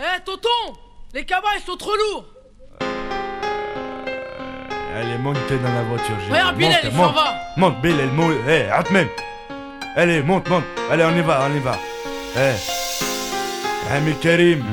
[0.00, 0.48] Eh, tonton
[1.14, 2.24] Les cabas, ils sont trop lourds
[4.96, 6.14] Elle est montée dans la voiture.
[6.26, 7.14] j'ai- Regarde, Monte, il s'en monte.
[7.14, 8.34] va Monte, Bilal, monte.
[8.48, 9.08] Eh, Atmen.
[9.96, 10.64] Allez, monte, monte.
[10.90, 11.76] Allez, on y va, on y va.
[12.36, 12.54] Eh.
[13.94, 14.64] Ami Karim,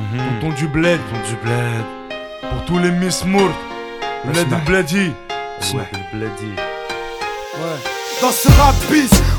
[0.41, 0.99] tonton du bled.
[1.09, 1.85] Tonton du bled.
[2.49, 3.51] Pour tous les Miss Mourt.
[4.25, 4.57] Bled Asma.
[4.57, 5.11] ou Bledi.
[7.55, 7.91] Ouais.
[8.21, 8.73] Dans ce rap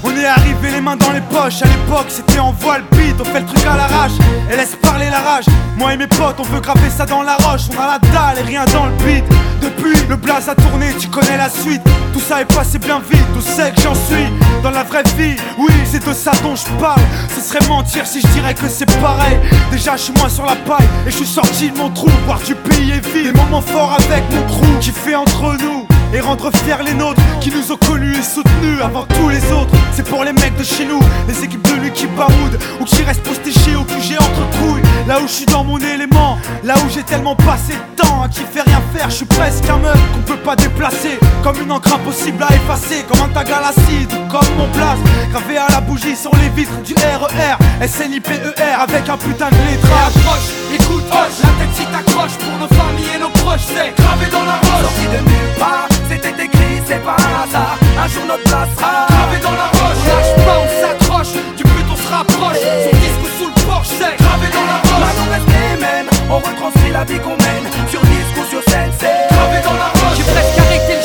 [0.04, 1.62] on est arrivé les mains dans les poches.
[1.62, 4.12] À l'époque, c'était en voile beat, on fait le truc à l'arrache
[4.50, 5.46] et laisse parler la rage.
[5.76, 7.62] Moi et mes potes, on veut graver ça dans la roche.
[7.76, 9.24] On a la dalle et rien dans le beat.
[9.60, 11.82] Depuis, le blaze a tourné, tu connais la suite.
[12.12, 14.28] Tout ça est passé bien vite, tout sait que j'en suis.
[14.62, 17.00] Dans la vraie vie, oui, c'est de ça dont je parle.
[17.34, 19.38] Ce serait mentir si je dirais que c'est pareil.
[19.72, 22.08] Déjà, je suis moins sur la paille et je suis sorti de mon trou.
[22.26, 23.32] Voir du pays est vide.
[23.32, 27.20] Des moments forts avec mon crew qui fait entre nous et rendre fiers les nôtres
[27.40, 29.74] qui nous ont connus et soutenus avant tous les autres.
[29.92, 33.02] C'est pour les mecs de chez nous, les équipes de lui qui baroudent ou qui
[33.02, 34.82] restent postés au QG entre couilles.
[35.06, 38.28] Là où je suis dans mon élément, là où j'ai tellement passé de temps à
[38.28, 41.18] qui fait rien faire, je suis presque un meuf qu'on peut pas déplacer.
[41.42, 44.98] Comme une encre impossible à effacer, comme un tag à l'acide ou comme mon place.
[45.30, 50.16] Gravé à la bougie sur les vitres du RER, SNIPER avec un putain de lettrage.
[50.16, 54.26] Approche, écoute, hoche, la tête si t'accroche pour nos familles et nos proches, c'est gravé
[54.30, 54.82] dans la roche.
[54.82, 57.76] Sorti de nulle part, c'était écrit, c'est pas un hasard.
[58.02, 60.00] Un jour notre place sera gravé dans la roche.
[60.08, 62.62] Lâche pas, on s'accroche, du but on se rapproche.
[62.84, 65.04] Son disque ou sous le porche, c'est gravé dans la roche.
[65.04, 67.66] Maintenant reste les mêmes, on retranscrit la vie qu'on mène.
[67.90, 70.16] Sur disque ou sur scène, c'est gravé dans la roche.
[70.16, 71.04] J'ai presque arrêté le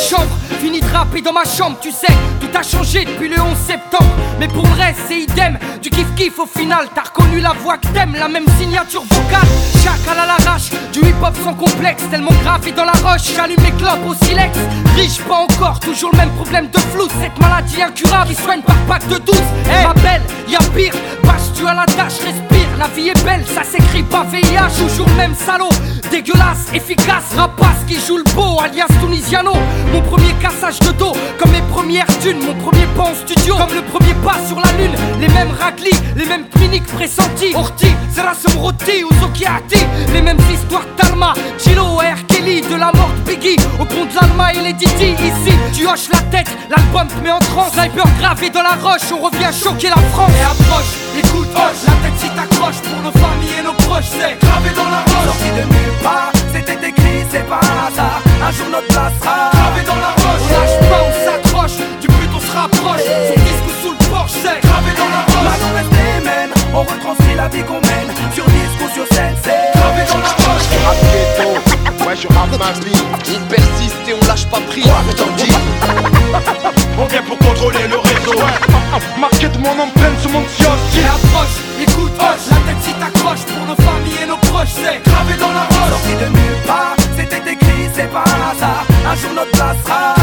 [0.50, 0.53] de
[0.94, 4.12] rapper dans ma chambre, tu sais, tout a changé depuis le 11 septembre.
[4.40, 7.88] Mais pour le reste, c'est idem, du kiff-kiff au final, t'as reconnu la voix que
[7.88, 9.48] t'aimes, la même signature vocale.
[9.84, 14.06] Chacal à l'arrache, du hip-hop sans complexe, tellement gravé dans la roche, j'allume mes clopes
[14.08, 14.58] au silex.
[14.96, 18.78] Riche, pas encore, toujours le même problème de flou, cette maladie incurable, il soigne par
[18.88, 19.36] pack de 12.
[19.36, 23.46] Eh, ma belle, y'a pire, bâche tu à la tâche, respire, la vie est belle,
[23.46, 25.70] ça s'écrit pas VIH, toujours le même salaud,
[26.12, 29.54] dégueulasse, efficace, rapace qui joue le beau, alias Tunisiano.
[29.92, 30.80] Mon premier cassage
[31.40, 34.72] comme mes premières thunes, mon premier pas en studio, comme le premier pas sur la
[34.74, 34.96] lune.
[35.20, 37.56] Les mêmes raclis, les mêmes cliniques pressentis.
[37.56, 39.80] Orti, Zerasum Roti ou Zokiati,
[40.14, 42.26] les mêmes histoires d'Alma, Chilo, R.
[42.28, 45.12] Kelly, de la mort de Biggie, au pont de l'Alma et les Didi.
[45.14, 47.74] Ici, tu hoches la tête, l'album te met en transe.
[47.74, 50.32] Sniper gravé dans la roche, on revient choquer la France.
[50.40, 54.38] Et approche, écoute, hoche, la tête si t'accroche pour nos familles et nos proches, c'est
[54.40, 55.26] gravé dans la roche.
[55.26, 58.22] Sorti de nulle part, c'était écrit, c'est pas un hasard.
[58.46, 60.33] Un jour notre place sera gravé dans la roche.
[66.74, 68.10] On retranscrit la vie qu'on mène.
[68.34, 70.68] Sur disque ou sur scène, c'est gravé dans la roche.
[70.86, 73.02] Rap ghetto, ouais je rappe ma vie
[73.36, 75.52] On persiste et on lâche pas prise, je t'en dis
[76.98, 78.40] On vient pour contrôler le réseau.
[79.20, 81.06] Marqué de mon empreinte sur mon Et kiosque.
[81.06, 85.34] approche, écoute, hoche, la tête si t'accroche pour nos familles et nos proches, c'est gravé
[85.40, 85.90] dans la roche.
[85.90, 88.86] Sorti de nulle part, c'était écrit, c'est pas un hasard.
[89.10, 90.23] Un jour notre place sera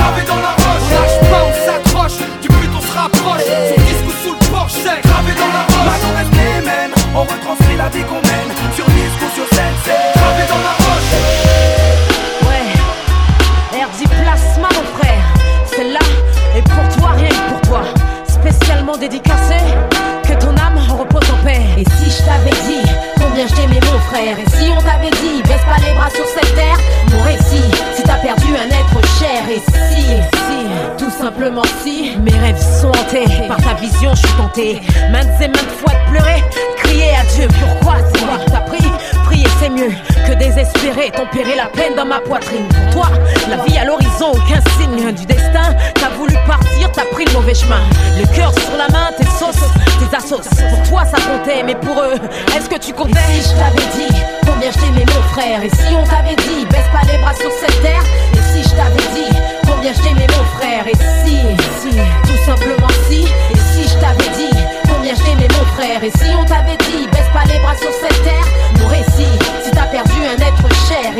[24.22, 26.76] et si on t'avait dit baisse pas les bras sur cette terre,
[27.12, 32.38] mon récit, si t'as perdu un être cher, et si, si, tout simplement si, mes
[32.38, 33.24] rêves sont hantés.
[33.48, 36.44] Par ta vision, je suis tenté, maintes et maintes fois de pleurer,
[36.76, 38.90] crier à Dieu, pourquoi c'est moi t'as pris?
[39.24, 39.92] Prier c'est mieux
[40.30, 42.66] que désespérer, tempérer la peine dans ma poitrine.
[42.68, 43.08] Pour toi,
[43.48, 45.74] la vie à l'horizon, aucun signe du destin.
[45.94, 47.80] T'as voulu partir, t'as pris le mauvais chemin.
[48.18, 49.66] Le cœur sur la main, tes sauces,
[49.98, 50.42] tes assos.
[50.70, 52.14] Pour toi, ça comptait, mais pour eux,
[52.56, 53.18] est-ce que tu comptais?
[53.36, 55.62] Et si je t'avais dit combien je t'aimais, mon frère?
[55.64, 58.04] Et si on t'avait dit baisse pas les bras sur cette terre?
[58.34, 59.36] Et si je t'avais dit
[59.66, 60.86] combien je t'aimais, mon frère?
[60.86, 60.96] Et
[61.26, 61.38] si,
[61.80, 63.22] si, tout simplement si?
[63.22, 64.56] Et si je t'avais dit
[64.88, 66.04] combien je t'aimais, mon frère?
[66.04, 68.46] Et si on t'avait dit baisse pas les bras sur cette terre?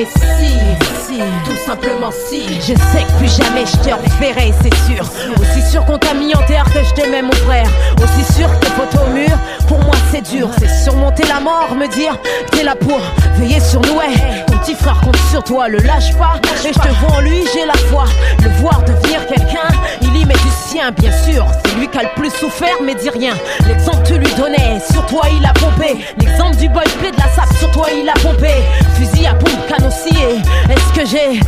[0.07, 2.43] Cher Et si, tout simplement si.
[2.61, 5.05] Je sais que plus jamais je te reverrai, c'est sûr.
[5.41, 7.69] Aussi sûr qu'on t'a mis en terre que je t'aimais, mon frère.
[8.03, 9.37] Aussi sûr que tes photos au mur,
[9.67, 10.49] pour moi c'est dur.
[10.59, 12.17] C'est surmonter la mort, me dire
[12.51, 13.01] t'es là pour
[13.37, 16.41] veiller sur nous, ouais Ton petit frère compte sur toi, le lâche pas.
[16.65, 18.05] Et je te vois en lui, j'ai la foi.
[18.43, 19.69] Le voir devenir quelqu'un,
[20.03, 21.47] il y met du sien, bien sûr.
[21.65, 23.35] C'est lui qui a le plus souffert, mais dis rien.
[23.67, 26.05] L'exemple tu lui donnais, sur toi il a pompé.
[26.19, 28.51] L'exemple du boy play de la sape, sur toi il a pompé.
[28.95, 30.37] Fusil à pompe, canon scié
[30.69, 31.41] Est-ce que que j'ai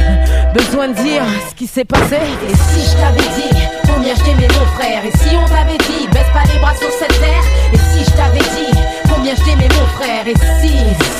[0.54, 2.16] besoin de dire ce qui s'est passé.
[2.16, 6.08] Et si je t'avais dit combien je t'aimais mon frère Et si on t'avait dit
[6.08, 8.72] baisse pas les bras sur cette terre Et si je t'avais dit
[9.12, 10.72] combien je t'aimais mon frère Et si,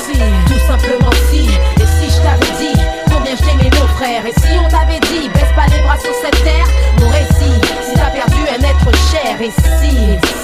[0.05, 1.45] si, tout simplement si
[1.81, 2.81] Et si je t'avais dit
[3.11, 6.13] combien je t'aimais mon frère Et si on t'avait dit baisse pas les bras sur
[6.21, 6.67] cette terre
[6.99, 7.62] Mon récit
[9.41, 9.51] et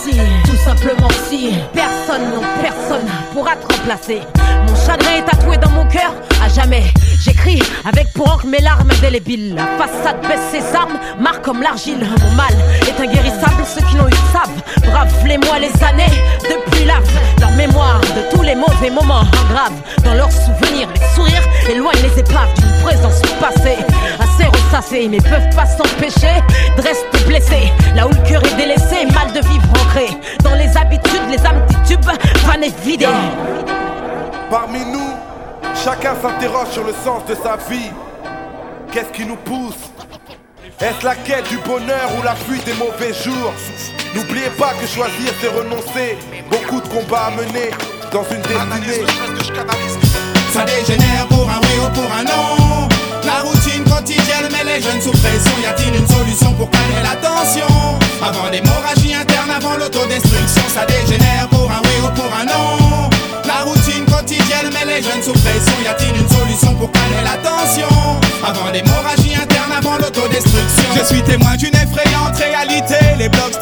[0.03, 0.11] si,
[0.45, 4.21] tout simplement si, personne, non personne pourra te remplacer.
[4.67, 6.13] Mon chagrin est tatoué dans mon cœur,
[6.43, 6.83] à jamais.
[7.21, 9.55] J'écris avec pour encre mes larmes indélébiles.
[9.55, 11.99] La façade baisse ses armes, marque comme l'argile.
[11.99, 14.89] Mon mal est inguérissable, ceux qui l'ont eu savent.
[14.89, 16.13] Brave les mois, les années,
[16.43, 17.03] depuis l'âme.
[17.39, 19.79] Leur mémoire de tous les mauvais moments graves.
[20.03, 23.77] Dans leurs souvenirs, les sourires éloignent les épaves d'une présence passée.
[24.19, 26.41] À Assez ressassée, mais peuvent pas s'empêcher
[26.77, 27.73] de rester blessés.
[27.93, 30.07] Là où le cœur est délaissé, mal de vivre ancré.
[30.43, 32.05] Dans les habitudes, les âmes tubes,
[32.45, 33.07] van et vidé.
[34.49, 35.13] Parmi nous,
[35.83, 37.91] chacun s'interroge sur le sens de sa vie.
[38.91, 39.91] Qu'est-ce qui nous pousse?
[40.79, 43.53] Est-ce la quête du bonheur ou la fuite des mauvais jours?
[44.15, 46.17] N'oubliez pas que choisir c'est renoncer.
[46.49, 47.71] Beaucoup de combats à mener
[48.13, 49.05] dans une destinée.
[50.53, 51.27] Ça dégénère
[56.29, 57.67] solution pour calmer la tension
[58.21, 63.09] Avant l'hémorragie interne, avant l'autodestruction, ça dégénère pour un oui ou pour un non.
[63.45, 65.73] La routine quotidienne met les jeunes sous pression.
[65.83, 67.89] Y a-t-il une solution pour calmer la tension?
[68.45, 70.89] Avant l'hémorragie interne, avant l'autodestruction.
[70.95, 72.98] Je suis témoin d'une effrayante réalité.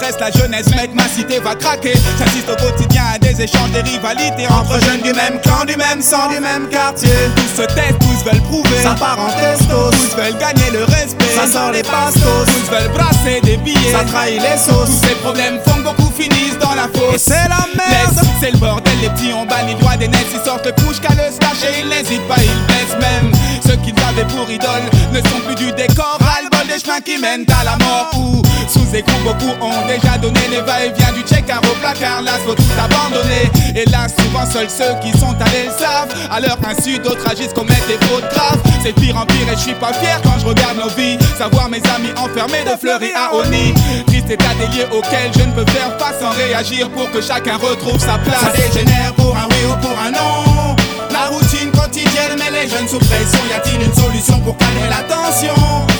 [0.07, 1.91] La jeunesse, mec, ma cité va craquer.
[2.17, 6.01] J'assiste au quotidien à des échanges, des rivalités entre jeunes du même clan, du même
[6.01, 7.09] sang, du même quartier.
[7.35, 9.59] Tous se testent, tous veulent prouver sa parenthèse.
[9.69, 12.45] Tous veulent gagner le respect, ça sort les pastos.
[12.47, 14.87] Tous veulent brasser des billets, ça trahit les sauces.
[14.87, 17.21] Tous ces problèmes font beaucoup finissent dans la fosse.
[17.21, 18.93] C'est la merde, c'est le bordel.
[19.01, 21.81] Les petits ont banni le droit des nets, ils sortent le couche qu'à le et
[21.81, 23.31] ils n'hésitent pas, ils blessent même.
[23.65, 27.01] Ceux qu'ils avaient pour idole ne sont plus du décor, ras le bol des chemins
[27.01, 28.09] qui mènent à la mort.
[28.17, 32.21] Ou sous écoute, beaucoup ont déjà donné les va-et-vient du check au placard.
[32.21, 33.49] Là, faut tout abandonner.
[33.75, 36.13] Et là, souvent, seuls ceux qui sont allés le savent.
[36.29, 38.59] À leur insu, d'autres agissent, commettent des fautes graves.
[38.83, 41.17] C'est pire en pire et je suis pas fier quand je regarde nos vies.
[41.37, 43.73] Savoir mes amis enfermés de Fleury à Oni.
[44.07, 47.57] Triste état des lieux auquel je ne peux faire face sans réagir pour que chacun
[47.57, 48.41] retrouve sa place.
[48.41, 50.75] Ça dégénère pour un oui ou pour un non.
[51.11, 53.39] La routine quotidienne met les jeunes sous pression.
[53.49, 55.55] Y a-t-il une solution pour calmer la tension?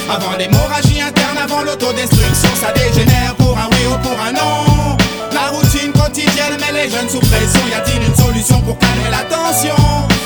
[0.09, 4.66] Avant l'hémorragie interne, avant l'autodestruction, ça dégénère pour un oui ou pour un non.
[6.17, 7.61] Quotidienne met les jeunes sous pression.
[7.69, 9.75] Y a-t-il une solution pour calmer la tension?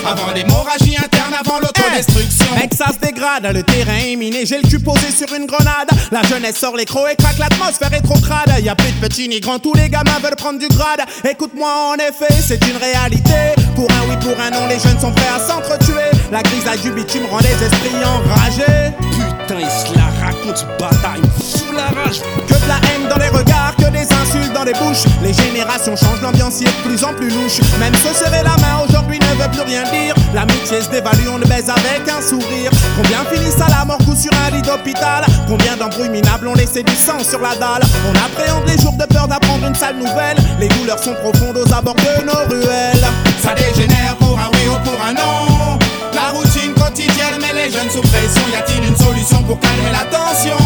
[0.06, 2.46] Avant l'hémorragie interne, avant l'autodestruction.
[2.56, 4.46] Mec, ça se dégrade, le terrain est miné.
[4.46, 5.90] J'ai le cul posé sur une grenade.
[6.10, 8.58] La jeunesse sort les crocs et craque, l'atmosphère est trop crade.
[8.64, 11.02] Y a plus de petits ni grands, tous les gamins veulent prendre du grade.
[11.28, 13.52] Écoute-moi, en effet, c'est une réalité.
[13.74, 16.08] Pour un oui, pour un non, les jeunes sont prêts à s'entretuer.
[16.30, 18.92] La crise à bitume rend les esprits enragés.
[18.98, 22.20] Putain, ils se la racontent, bataille, sous la rage.
[22.48, 24.11] Que de la haine dans les regards, que des
[24.54, 25.04] dans les bouches.
[25.22, 27.60] Les générations changent, l'ambiance est de plus en plus louche.
[27.78, 30.14] Même se serrer la main aujourd'hui ne veut plus rien dire.
[30.34, 32.70] L'amitié se dévalue, on ne baise avec un sourire.
[32.96, 35.24] Combien finissent à la mort coup sur un lit d'hôpital?
[35.48, 37.82] Combien d'embrouilles minables ont laissé du sang sur la dalle?
[38.08, 40.38] On appréhende les jours de peur d'apprendre une sale nouvelle.
[40.58, 43.06] Les douleurs sont profondes aux abords de nos ruelles.
[43.42, 45.78] Ça dégénère pour un oui ou pour un non.
[46.14, 48.42] La routine quotidienne met les jeunes sous pression.
[48.52, 50.56] Y a-t-il une solution pour calmer la tension?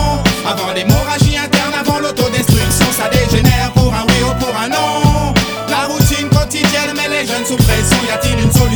[0.47, 2.56] Avant l'hémorragie interne, avant l'autodestruction,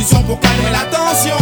[0.09, 1.35] pour calmer la tension.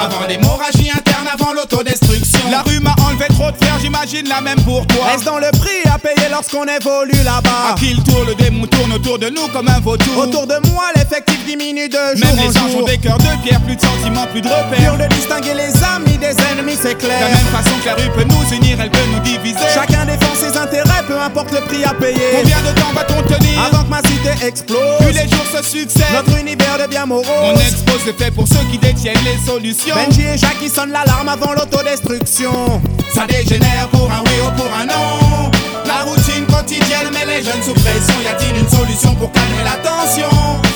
[0.00, 2.50] Avant l'hémorragie interne, avant l'autodestruction.
[2.50, 5.06] La rue m'a enlevé trop de fer, j'imagine la même pour toi.
[5.12, 7.72] Reste dans le prix à payer lorsqu'on évolue là-bas.
[7.72, 10.16] À qui le tour, le démon tourne autour de nous comme un vautour.
[10.18, 13.60] Autour de moi, l'effectif diminue de jour Même les anges ont des cœurs de pierre,
[13.62, 14.96] plus de sentiments, plus de repères.
[14.96, 17.20] Dur de distinguer les amis des ennemis, c'est De clair.
[17.20, 19.58] la même façon que la rue peut nous unir, elle peut nous diviser.
[19.74, 22.18] Chacun défend ses intérêts, peu importe le prix à payer.
[22.40, 26.12] Combien de temps va-t-on tenir Avant que ma cité explose, Plus les jours se succèdent.
[26.14, 27.26] notre univers devient morose.
[27.42, 29.94] On expose les faits pour ceux qui détiennent les solutions.
[29.94, 32.80] Benji et qui l'alarme avant l'autodestruction.
[33.14, 35.50] Ça dégénère pour un oui ou pour un non.
[35.86, 38.14] La routine quotidienne met les jeunes sous pression.
[38.24, 40.30] Y a-t-il une solution pour calmer la tension?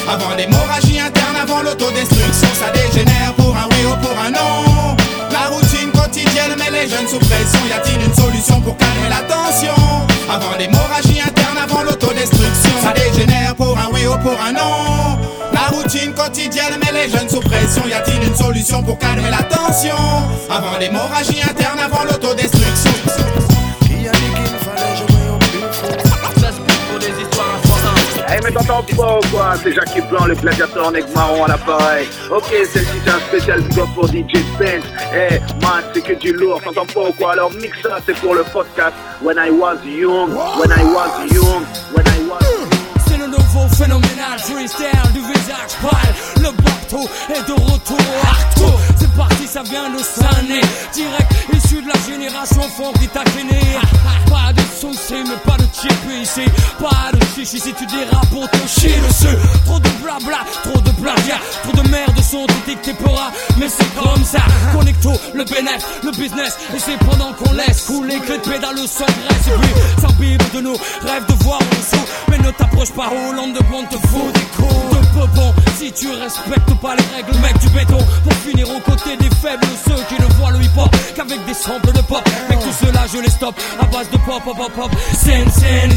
[0.08, 4.96] Avant l'hémorragie interne, avant l'autodestruction, ça dégénère pour un oui ou pour un non.
[5.30, 7.60] La routine quotidienne met les jeunes sous pression.
[7.68, 9.74] Y a-t-il une solution pour calmer la tension?
[10.30, 15.01] Avant l'hémorragie interne, avant l'autodestruction, ça dégénère pour un oui ou pour un non.
[15.92, 17.82] Routine quotidienne met les jeunes sous pression.
[17.86, 19.94] Y a-t-il une solution pour calmer la tension?
[20.48, 22.92] Avant l'hémorragie interne, avant l'autodestruction.
[28.26, 29.52] Hey mais t'entends pas ou quoi?
[29.62, 32.08] C'est Jackie Blanc, le gladiateur en aigle marron à l'appareil.
[32.30, 34.86] Ok, celle-ci c'est un spécial big pour DJ Spence.
[35.12, 37.32] Hey man, c'est que du lourd, t'entends pas ou quoi?
[37.32, 38.94] Alors mix ça, c'est pour le podcast.
[39.20, 42.71] When I was young, when I was young, when I was C'est
[43.22, 44.38] le nouveau phénoménal.
[44.38, 46.14] Freestyle du visage pâle.
[46.36, 47.98] Le bateau est de retour.
[48.22, 49.06] Parti,
[49.64, 50.60] ça vient de Sané.
[50.92, 53.60] Direct issu de la génération fond qui t'a gêné.
[54.28, 56.44] Pas de sensei, mais pas de chip ici.
[56.78, 59.36] Pas de chichi si tu dérapes pour te chier dessus.
[59.64, 63.18] Trop de blabla, trop de plagiat, trop de merde sont détectés pour
[63.58, 64.40] Mais c'est comme ça.
[64.72, 66.56] Connecto, le bénéfice, le business.
[66.74, 69.48] Et c'est pendant qu'on laisse couler que les pédales sans graisse.
[69.48, 72.04] Et puis, s'imbibe de nous, rêve de voir en dessous.
[72.28, 75.54] Mais ne t'approche pas, Hollande de bon te fout des coups de peupon.
[75.78, 77.98] Si tu respectes pas les règles, mec du béton.
[78.22, 81.54] Pour finir aux côtés des faibles, ceux qui ne voient le hip hop qu'avec des
[81.54, 82.22] samples de pop.
[82.48, 84.90] Mais tout cela, je les stoppe à base de pop, pop, pop, pop.
[85.16, 85.90] Scène, scène,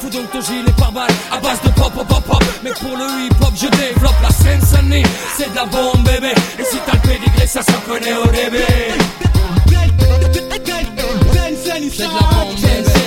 [0.00, 2.44] Fous donc ton gilet par balle à base de pop, pop, pop, pop.
[2.64, 4.60] Mais pour le hip hop, je développe la scène,
[5.36, 6.32] c'est de la bombe, bébé.
[6.58, 8.64] Et si t'as le pédigré, ça se connaît au début.
[11.90, 12.98] C'est de la bombe, bébé.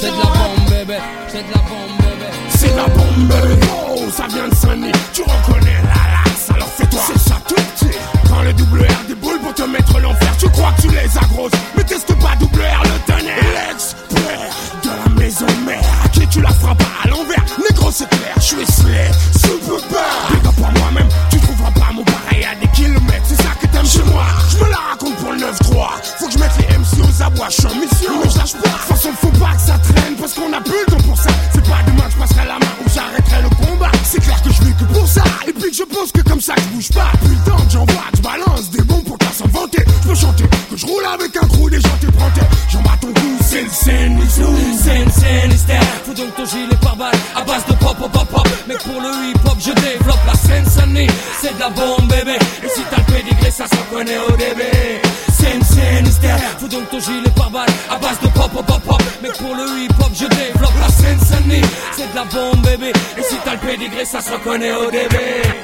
[0.00, 0.98] C'est de la bombe, bébé.
[1.28, 1.93] C'est de la bombe, bébé.
[2.74, 3.34] La bombe.
[3.88, 4.92] Oh, ça vient de Sunny.
[5.12, 7.00] Tu reconnais la lasse, alors fais-toi.
[7.06, 7.96] C'est ça tout petit.
[8.28, 11.52] Quand le double R déboule pour te mettre l'enfer, tu crois que tu les agroses.
[11.76, 13.36] Mais teste pas double R le tonnerre.
[13.68, 14.50] L'expert
[14.82, 15.82] de la maison mère.
[16.04, 17.44] À qui tu la frappes à l'envers.
[17.70, 19.10] Négro, c'est clair, je suis slay.
[19.36, 20.30] Super bad.
[20.30, 21.08] Big up à moi-même.
[21.30, 23.24] Tu trouveras pas mon pareil à des kilomètres.
[23.26, 24.24] C'est ça que t'aimes chez moi.
[24.50, 25.88] Je me la raconte pour le 9-3.
[26.18, 27.48] Faut que je mette les MC aux abois.
[27.50, 28.23] Je suis en mission.
[35.94, 37.12] Pense que comme ça, je bouge pas.
[37.22, 39.84] Plus le temps que j'envoie, je balance des bons pour pas s'en vanter.
[40.02, 42.08] Je peux chanter que je roule avec un crew, des gens t'es
[42.70, 47.14] J'en bats ton goût, c'est le scène, scène, scène, Faut donc ton gilet par balle
[47.36, 48.48] à base de pop, pop, pop, pop.
[48.66, 51.06] Mais pour le hip hop, je développe la scène, Sunny.
[51.40, 52.36] C'est de la bombe, bébé.
[52.64, 55.00] Et si t'as le pédigré, ça se reconnaît au début.
[55.32, 56.06] Scène, scène,
[56.58, 59.02] Faut donc ton gilet par balle à base de pop, pop, pop, pop.
[59.22, 61.60] Mais pour le hip hop, je développe la scène, Sunny.
[61.92, 62.92] C'est de la bombe, bébé.
[63.16, 65.63] Et si t'as le pédigré, ça se reconnaît au début.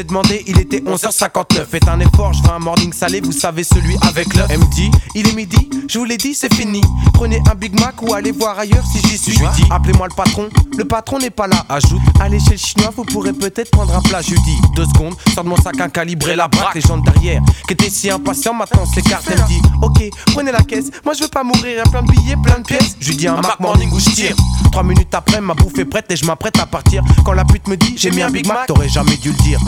[0.03, 1.65] demandé, il était 11h59.
[1.69, 4.47] Faites un effort, je veux un morning salé, vous savez, celui avec l'œuf.
[4.49, 6.81] Elle me dit, il est midi, je vous l'ai dit, c'est fini.
[7.13, 9.33] Prenez un Big Mac ou allez voir ailleurs si j'y suis.
[9.33, 11.65] Je lui dis, appelez-moi le patron, le patron n'est pas là.
[11.69, 14.21] Ajoute, allez chez le chinois, vous pourrez peut-être prendre un plat.
[14.21, 16.75] Je lui dis, deux secondes, sors de mon sac un calibre et la braque.
[16.75, 19.27] Les gens derrière, qui étaient si impatients, maintenant s'écartent.
[19.29, 22.35] Elle me dit, ok, prenez la caisse, moi je veux pas mourir, plein de billets,
[22.43, 22.95] plein de pièces.
[22.99, 24.35] Je lui dis, un Mac Morning où je tire.
[24.71, 27.03] Trois minutes après, ma bouffe est prête et je m'apprête à partir.
[27.25, 29.59] Quand la pute me dit, j'ai mis un Big Mac, t'aurais jamais dû le dire.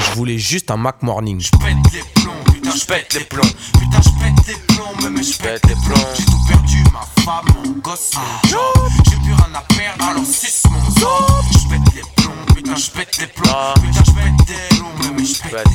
[0.00, 1.40] Je voulais juste un Mac Morning.
[1.40, 3.52] Je pète les plombs, putain, je pète les plombs.
[3.78, 6.08] Putain, je pète les plombs, mais je pète les plombs.
[6.16, 8.90] J'ai tout perdu, ma femme, mon gosse, mon job.
[9.10, 11.44] J'ai plus rien à perdre, alors suce mon job.
[12.78, 13.74] Je pète les plombs.
[13.74, 15.68] Putain, je pète les plombs, mais je pète plombs.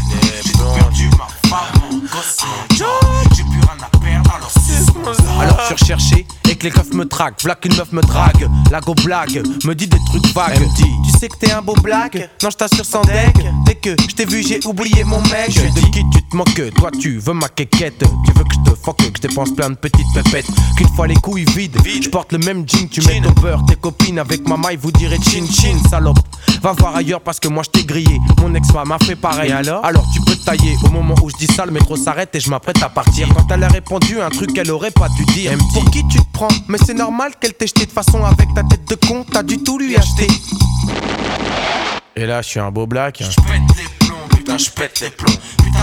[0.45, 2.87] J'ai perdu, ma femme, mon gosse, mon job.
[3.35, 4.51] J'ai plus rien à perdre, alors
[4.95, 5.41] mon job.
[5.41, 7.43] Alors je suis recherché et que les keufs me traquent.
[7.43, 8.49] V'là qu'une meuf me drague.
[8.71, 10.53] La go blague, me dit des trucs vagues.
[10.55, 12.29] Elle me dit, tu sais que t'es un beau blague.
[12.41, 13.35] Non, je t'assure sans deck.
[13.65, 15.51] Dès que je t'ai vu, j'ai oublié mon mec.
[15.51, 16.73] Je de qui tu te moques?
[16.75, 17.99] Toi, tu veux ma quéquette.
[18.25, 20.47] Tu veux que je te fuck que je dépense plein de petites pépettes.
[20.77, 23.75] Qu'une fois les couilles vides, je porte le même jean, tu mets ton beurre, tes
[23.75, 26.19] copines avec ma maille vous direz chin chin, salope.
[26.61, 28.19] Va voir ailleurs parce que moi je t'ai grillé.
[28.41, 29.51] Mon ex-femme m'a fait pareil.
[29.51, 30.75] alors Alors tu peux te tailler.
[30.83, 33.27] Au moment où je dis ça, le métro s'arrête et je m'apprête à partir.
[33.35, 35.51] Quand elle a répondu un truc qu'elle aurait pas dû dire.
[35.73, 36.47] Pour qui tu te prends?
[36.67, 39.25] Mais c'est normal qu'elle t'ait jeté de façon avec ta tête de con.
[39.29, 40.27] T'as du tout lui acheter.
[42.15, 43.21] Et là, je suis un beau black.
[43.21, 43.29] Hein.
[43.29, 45.33] Je pète les plombs, putain, je pète les plombs.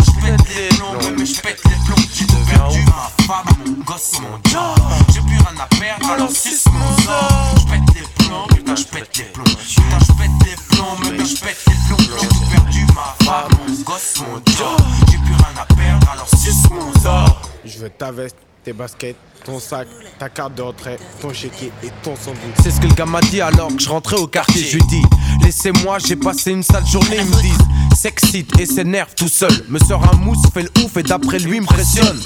[0.01, 2.05] Putain, je pète les plombs, mais je pète les plombs.
[2.15, 4.79] J'ai tout perdu, ma femme, mon gosse, mon job.
[5.13, 7.55] J'ai plus rien à perdre, alors suce mon sort.
[7.57, 9.45] Je pète les plombs, putain, je pète les plombs.
[9.45, 12.19] Putain, je pète les plombs, mais je pète les plombs.
[12.21, 14.81] J'ai tout perdu, ma femme, mon gosse, mon job.
[15.11, 17.43] J'ai plus rien à perdre, alors suce mon sort.
[17.65, 18.37] Je veux ta veste,
[18.71, 22.55] tes baskets, ton sac, ta carte de retrait, ton chéquier et ton sandwich.
[22.63, 24.63] C'est ce que le gars m'a dit alors que je rentrais au quartier.
[24.63, 25.03] Je lui dis,
[25.43, 27.17] laissez-moi, j'ai passé une sale journée.
[27.19, 29.53] Ils me disent, s'excite et s'énerve tout seul.
[29.69, 32.21] Me sort un mousse, fait le ouf et d'après lui m'impressionne.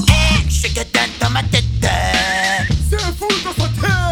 [0.49, 1.65] Je que dans ma tête.
[2.91, 4.04] C'est fou dans sa tête.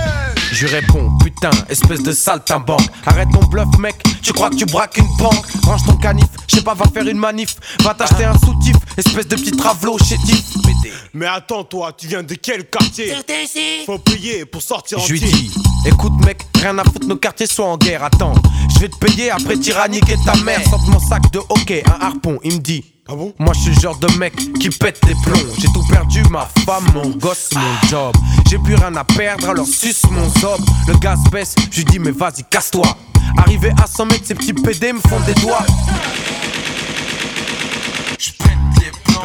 [0.62, 2.87] Je lui réponds, putain, espèce de saltimbanque.
[3.04, 5.45] Arrête ton bluff, mec, tu crois que tu braques une banque.
[5.64, 7.57] Range ton canif, je sais pas, va faire une manif.
[7.81, 10.45] Va t'acheter un soutif, espèce de petit travelot chétif.
[11.14, 13.12] Mais attends, toi, tu viens de quel quartier?
[13.87, 15.50] Faut payer pour sortir Je lui dis,
[15.85, 18.04] écoute mec, rien à foutre, nos quartiers sont en guerre.
[18.04, 18.35] Attends,
[18.73, 20.62] je vais te payer après tyranniquer ta mère.
[20.71, 22.85] Sorte mon sac de hockey, un harpon, il me dit.
[23.12, 25.52] Ah bon Moi je suis le genre de mec qui pète les plombs.
[25.59, 28.16] J'ai tout perdu, ma femme, mon gosse, mon job.
[28.49, 30.62] J'ai plus rien à perdre, alors suce mon zob.
[30.88, 32.97] Le gaz baisse, je lui dis mais vas-y, casse-toi.
[33.37, 35.66] Arrivé à 100 mètres, ces petits PD me font des doigts.
[38.19, 38.49] Je pète
[38.81, 39.21] les plombs,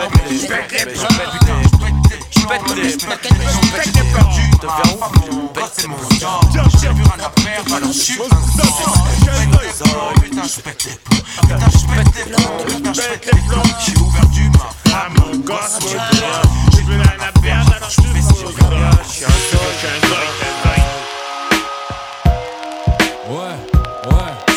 [1.45, 2.06] plombs.
[2.47, 6.45] Je pète les plombs, mais je pète les perdu, ma femme, mon gosse, mon job.
[6.79, 7.91] J'ai plus rien à perdre, alors.
[7.91, 11.23] Je pète les plombs, putain, je pète les plombs.
[11.41, 13.71] Putain, je pète les plombs, putain, je pète les plombs.
[13.85, 16.45] J'ai perdu, ma femme, mon gosse, mon job.
[16.73, 18.07] J'ai plus rien à perdre, alors je je.
[18.07, 20.66] Je suis un je suis un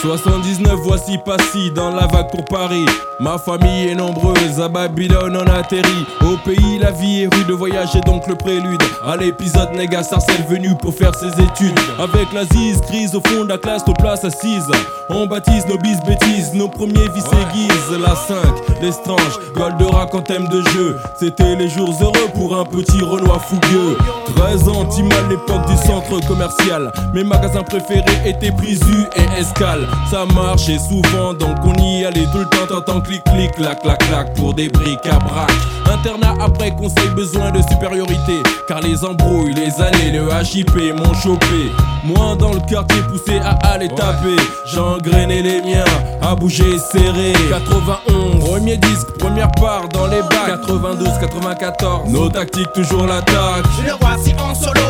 [0.02, 2.87] 79, voici Passy dans la vague pour Paris.
[3.19, 6.07] Ma famille est nombreuse, à Babylone on atterrit.
[6.23, 8.83] Au pays, la vie est rude, le voyage est donc le prélude.
[9.04, 11.78] À l'épisode, Néga Sarcelle venu pour faire ses études.
[11.99, 14.71] Avec la zise, crise au fond de la classe, nos places assises.
[15.10, 18.00] On baptise nos bis bêtises, nos premiers vices aiguisent.
[18.00, 18.36] La 5,
[18.80, 20.97] l'estrange, Goldorak en thème de jeu.
[21.19, 23.99] C'était les jours heureux pour un petit Renoir fougueux.
[24.36, 26.91] 13 ans, Timal, l'époque du centre commercial.
[27.13, 29.90] Mes magasins préférés étaient Prisu et Escale.
[30.11, 32.67] Ça marchait souvent, donc on y allait tout le temps.
[32.69, 35.50] T'entends clic clic, clac clac clac pour des briques à braque.
[35.91, 38.43] Internat après conseil, besoin de supériorité.
[38.67, 41.71] Car les embrouilles, les années, le HIP m'ont chopé.
[42.05, 44.37] Moi dans le quartier poussé à aller taper.
[44.67, 45.85] J'engrainais les miens,
[46.23, 47.33] à bouger serré.
[47.50, 50.61] 91, premier disque, première part dans les bacs.
[50.63, 53.65] 92, 94, nos tactiques toujours l'attaque.
[53.85, 54.81] Le voici en solo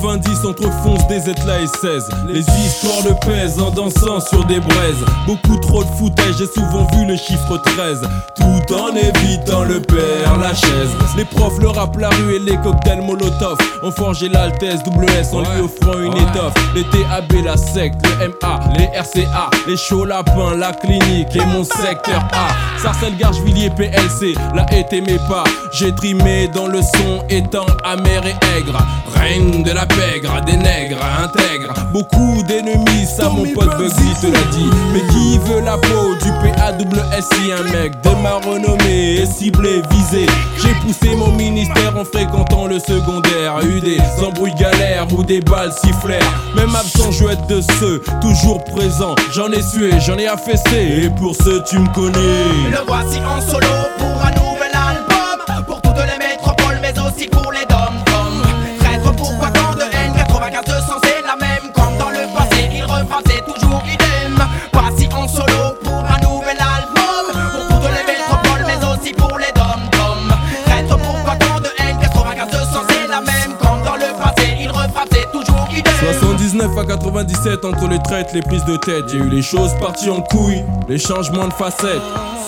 [0.00, 4.60] 90, entre fonce des étlas et 16 Les histoires de pèse en dansant sur des
[4.60, 5.04] braises.
[5.26, 8.02] Beaucoup trop de footage, j'ai souvent vu le chiffre 13
[8.36, 12.56] Tout en évitant le père, la chaise Les profs, le rap, la rue et les
[12.58, 16.54] cocktails molotov Ont forgé l'altesse WS en lui offrant une étoffe.
[16.76, 21.64] Les TAB, la secte, le MA, les RCA Les chauds lapins, la clinique et mon
[21.64, 22.78] secteur A.
[22.80, 25.44] Sarcelles, Gargevilliers, PLC, la haie t'aimait pas.
[25.72, 28.78] J'ai trimé dans le son étant amer et aigre.
[29.16, 34.44] Règne de la pègre, des nègres intègres Beaucoup d'ennemis, ça mon pote Bugsy te l'a
[34.52, 34.70] dit.
[34.92, 40.26] Mais qui veut la peau du PAWSI Un mec de ma renommée est ciblé, visé?
[40.62, 43.60] J'ai poussé mon ministère en fréquentant le secondaire.
[43.64, 48.02] Eu des embrouilles galères ou des balles sifflèrent Même absent je veux être de ceux
[48.20, 51.04] toujours présents J'en ai sué, j'en ai affaissé.
[51.04, 52.70] Et pour ceux tu me connais.
[52.70, 53.66] Le voici en solo
[53.98, 54.47] pour un
[76.58, 79.04] 79 à 97 entre les traites, les prises de tête.
[79.08, 82.02] J'ai eu les choses parties en couilles, les changements de facettes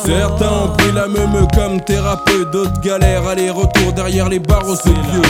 [0.04, 5.22] Certains ont pris la meumeux comme thérapeute D'autres galèrent aller-retour derrière les barres au vieux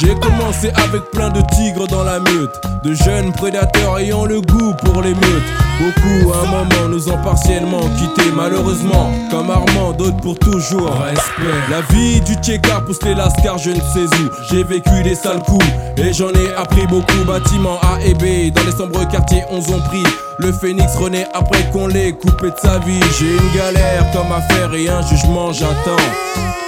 [0.00, 4.74] J'ai commencé avec plein de tigres dans la meute, de jeunes prédateurs ayant le goût
[4.84, 5.66] pour les meutes.
[5.78, 10.90] Beaucoup à un moment nous ont partiellement quittés, malheureusement, comme Armand, d'autres pour toujours.
[10.90, 11.42] Respect.
[11.70, 14.30] La vie du tchékar pousse les lascars, je ne sais où.
[14.50, 15.66] J'ai vécu des sales coups
[15.98, 17.24] et j'en ai appris beaucoup.
[17.26, 20.04] Bâtiments A et B, dans les sombres quartiers, on ont pris.
[20.38, 23.00] Le phénix renaît après qu'on l'ait coupé de sa vie.
[23.18, 26.02] J'ai une galère comme affaire et un jugement, j'attends.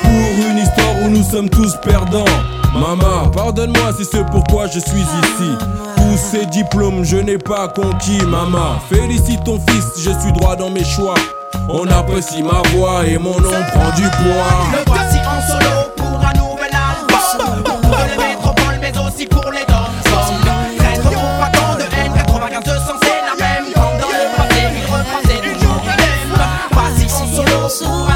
[0.03, 0.11] Pour
[0.51, 2.25] une histoire où nous sommes tous perdants.
[2.75, 5.51] Maman, pardonne-moi si c'est pourquoi je suis ici.
[5.97, 8.79] Tous ces diplômes, je n'ai pas conquis, maman.
[8.89, 11.15] Félicite ton fils, je suis droit dans mes choix.
[11.69, 14.69] On apprécie ma voix et mon nom prend du poids.
[14.73, 17.63] Le voici en solo pour un nouvel album.
[17.65, 20.08] Pour les métropoles, mais aussi pour les dom-toms.
[27.83, 28.08] En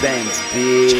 [0.00, 0.94] DJ Banks, bitch.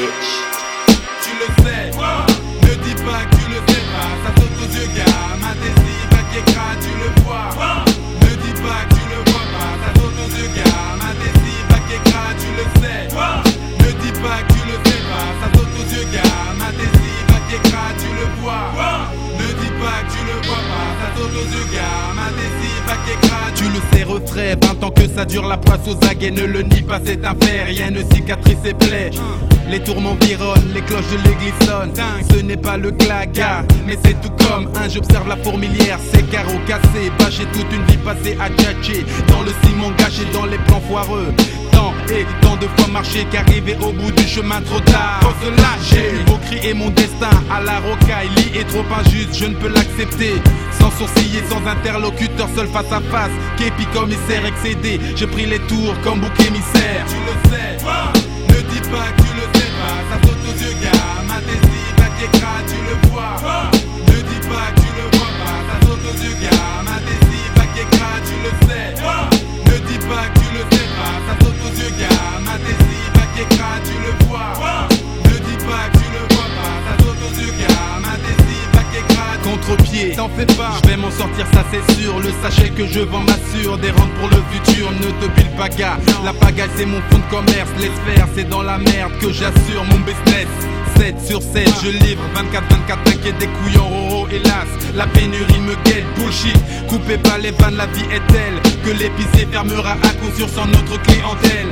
[1.23, 4.91] Tu le sais, ne dis pas que tu le sais pas, ça saute aux yeux,
[4.95, 5.37] gars.
[5.41, 7.49] Ma à Kékra, tu le vois.
[8.23, 10.97] Ne dis pas que tu le vois pas, ça saute aux yeux, gars.
[10.99, 13.03] Ma à Kékra, tu le sais.
[13.79, 16.55] Ne dis pas que tu le sais pas, ça saute aux yeux, gars.
[16.59, 18.65] Ma à Kékra, tu le vois.
[19.39, 22.13] Ne dis pas que tu le vois pas, ça saute aux yeux, gars.
[22.15, 22.27] Ma
[22.93, 24.57] à Kékra, tu le sais, retrait.
[24.61, 27.35] 20 ans que ça dure la poisse aux aguets, ne le nie pas, c'est un
[27.35, 27.50] fait.
[30.75, 31.93] Les cloches de l'église sonnent.
[32.31, 34.89] Ce n'est pas le claga, mais c'est tout comme un.
[34.89, 37.11] J'observe la fourmilière, ses carreaux cassés.
[37.19, 39.05] Bâché toute une vie passée à tchatcher.
[39.27, 41.35] Dans le ciment gâché, dans les plans foireux.
[41.73, 45.21] Tant et tant de fois marché qu'arriver au bout du chemin trop tard.
[45.23, 48.29] Faut se lâcher, vos cris et mon destin à la rocaille.
[48.37, 50.35] Lit est trop injuste, je ne peux l'accepter.
[50.79, 53.33] Sans sourciller, sans interlocuteur, seul face à face.
[53.57, 57.05] Képi commissaire excédé, je pris les tours comme bouc émissaire.
[57.09, 57.77] Tu le sais,
[58.49, 59.30] ne dis pas que
[62.29, 63.37] tu le vois.
[64.07, 66.83] Ne dis pas que tu le vois pas, ça saute aux yeux, gars.
[66.85, 67.67] Ma décive à
[68.27, 68.95] tu le sais.
[69.67, 72.41] Ne dis pas que tu le sais pas, ça saute aux yeux, gars.
[72.45, 74.53] Ma décive à tu le vois.
[75.25, 78.01] Ne dis pas que tu le vois pas, ça saute aux yeux, gars.
[78.03, 82.19] Ma décive à contre-pied, t'en fais pas, je vais m'en sortir, ça c'est sûr.
[82.19, 84.91] Le sachet que je vends m'assure des rentes pour le futur.
[84.93, 85.99] Ne te pile pas, gars.
[86.25, 87.71] La pagaille, c'est mon fonds de commerce.
[87.79, 90.49] Laisse faire, c'est dans la merde que j'assure mon business.
[91.01, 94.67] 7 sur 7, je livre 24-24, t'inquiète des couillons, roro, hélas.
[94.95, 96.55] La pénurie me guette, bullshit.
[96.91, 100.67] Coupez pas les vannes, la vie est telle que l'épicier fermera à coup sûr sans
[100.67, 101.69] notre clientèle.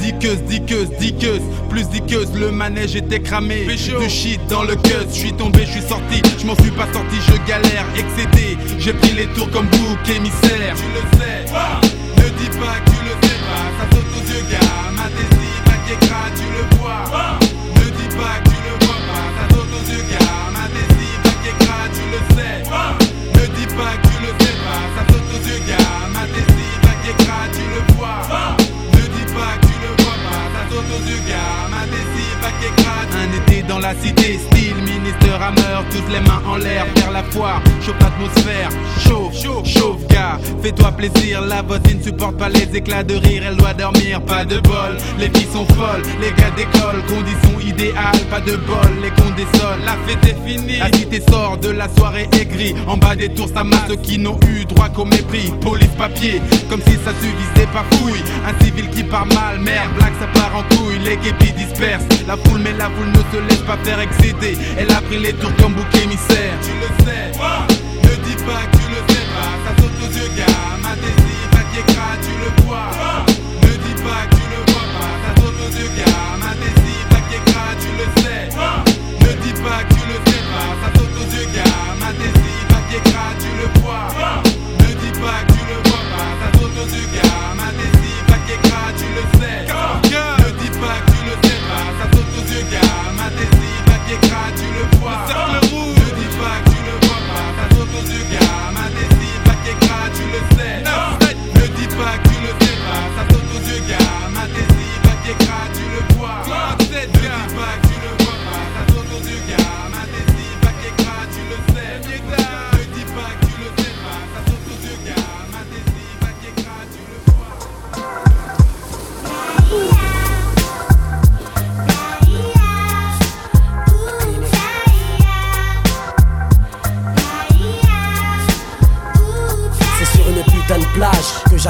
[0.00, 3.66] Diqueuse, diqueuse, diqueuse, plus diqueuse, le manège était cramé.
[3.66, 6.92] Du shit dans le cuz, je suis tombé, je suis sorti, je m'en suis pas
[6.92, 8.58] sorti, je galère, excédé.
[8.80, 10.74] J'ai pris les tours comme bouc émissaire.
[10.74, 11.44] Tu le sais,
[12.16, 14.90] ne dis pas que tu le sais pas, ça saute aux yeux, gars.
[14.96, 17.04] Ma à Kékra, tu le vois.
[17.12, 17.31] Ne
[32.60, 37.22] décive à Dans la cité, style ministre rameur, toutes les mains en l'air vers la
[37.22, 43.04] foire, chauffe l'atmosphère, chauffe, chauffe, chauffe, gars, fais-toi plaisir, la voisine supporte pas les éclats
[43.04, 47.02] de rire, elle doit dormir, pas de bol, les filles sont folles, les gars d'école,
[47.08, 51.56] conditions idéales, pas de bol, les cons désolent, la fête est finie, la cité sort
[51.58, 54.88] de la soirée aigrie, en bas des tours ça masse ceux qui n'ont eu droit
[54.88, 59.60] qu'au mépris, police papier, comme si ça suffisait pas fouille, un civil qui part mal,
[59.60, 63.18] merde, blague ça part en couille, les guépis dispersent, la foule mais la foule ne
[63.18, 63.78] se pas
[64.78, 68.76] elle a pris les tours comme bouc émissaire, tu le sais, ne dis pas que
[68.76, 70.94] tu le sais pas, ça saute aux yeux gars, ma à
[71.72, 72.90] Kékra, tu le vois,
[73.62, 77.20] ne dis pas que tu le vois pas, ça saute aux yeux gars, ma à
[77.30, 78.48] Kékra, tu le sais,
[79.20, 82.70] ne dis pas que tu le sais pas, ça saute aux yeux gars, ma décive
[82.70, 83.51] à Kékra, tu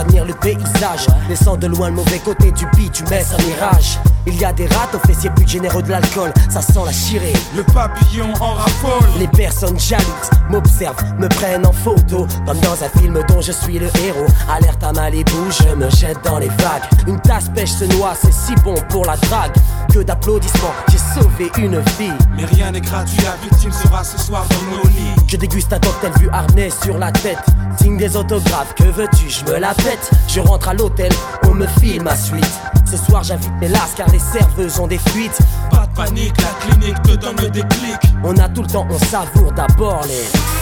[0.01, 1.07] décrire le paysage.
[1.29, 3.99] Laissant de loin le mauvais côté du bitume, un mirage.
[4.27, 7.33] Il y a des rats aux fessiers plus généreux de l'alcool, ça sent la chirée.
[7.57, 9.09] Le papillon en raffole.
[9.19, 13.79] Les personnes jalouses m'observent, me prennent en photo, comme dans un film dont je suis
[13.79, 14.27] le héros.
[14.49, 16.83] Alerte à Malibu, je me jette dans les vagues.
[17.09, 19.53] Une tasse pêche se noie, c'est si bon pour la drague.
[19.93, 22.13] Que d'applaudissements, j'ai sauvé une vie.
[22.37, 25.23] Mais rien n'est gratuit, la victime sera ce soir dans nos lits.
[25.27, 27.45] Je déguste un cocktail vu harnais sur la tête.
[27.81, 30.11] Signe des autographes, que veux-tu, je me la pète.
[30.29, 31.11] Je rentre à l'hôtel,
[31.49, 32.61] on me file ma suite.
[32.93, 35.39] Ce soir j'invite mes lasses car les serveuses ont des fuites.
[35.71, 37.97] Pas de panique, la clinique te donne le déclic.
[38.23, 40.62] On a tout le temps, on savoure d'abord les.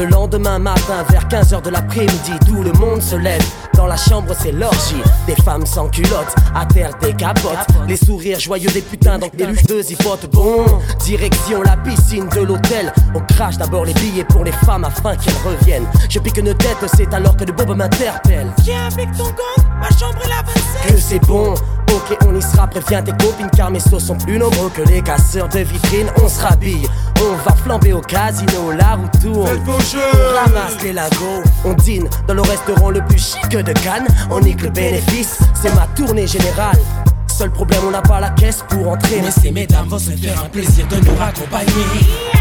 [0.00, 3.44] Le lendemain matin, vers 15h de l'après-midi, tout le monde se lève.
[3.74, 5.02] Dans la chambre, c'est l'orgie.
[5.26, 7.66] Des femmes sans culottes, à terre des capotes.
[7.86, 10.30] Les sourires joyeux des putains, donc des luchteuses hypotes.
[10.32, 10.64] Bon,
[11.04, 12.94] direction la piscine de l'hôtel.
[13.14, 15.86] On crache d'abord les billets pour les femmes afin qu'elles reviennent.
[16.08, 18.50] Je pique une tête, c'est alors que de Bob m'interpelle.
[18.62, 20.42] Viens avec ton gang, ma chambre est la
[20.86, 20.94] 27.
[20.94, 21.54] Que c'est bon,
[21.94, 22.66] ok, on y sera.
[22.66, 26.10] Préviens tes copines car mes sauces sont plus nombreux que les casseurs de vitrines.
[26.22, 26.86] On se rhabille,
[27.20, 29.48] on va flamber au casino, la roue tourne.
[29.66, 34.06] On ramasse les lagos, on dîne dans le restaurant le plus chic de Cannes.
[34.30, 36.78] On nique le bénéfice, c'est ma tournée générale.
[37.26, 39.20] Seul problème, on n'a pas la caisse pour entrer.
[39.22, 42.39] Mais ces mesdames vont se faire un plaisir de nous raccompagner.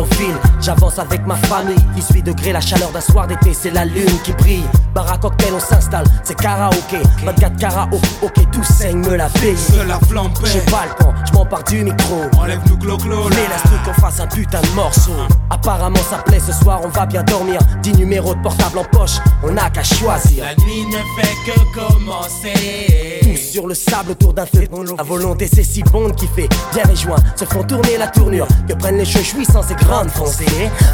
[0.00, 1.76] on est en ville, j'avance avec ma famille.
[1.96, 4.64] 18 degrés, la chaleur d'un soir d'été, c'est la lune qui brille.
[4.94, 6.98] Bar à cocktail, on s'installe, c'est karaoké.
[7.24, 11.14] 24 karaoké, ok, tout saigne, me la paye De la flambe J'ai pas le temps,
[11.26, 12.22] je m'empare du micro.
[12.38, 15.12] Enlève-nous Mais laisse-nous qu'on fasse un putain de morceau.
[15.50, 16.40] Apparemment ça plaît.
[16.40, 17.60] Ce soir, on va bien dormir.
[17.82, 20.44] 10 numéros de portable en poche, on n'a qu'à choisir.
[20.44, 23.20] La nuit ne fait que commencer.
[23.22, 24.66] Tous sur le sable autour d'un feu.
[24.96, 27.16] La volonté c'est si bon qui fait bien les joints.
[27.36, 28.46] Se font tourner la tournure.
[28.68, 30.46] Que prennent les cheveux sans ces grandes foncées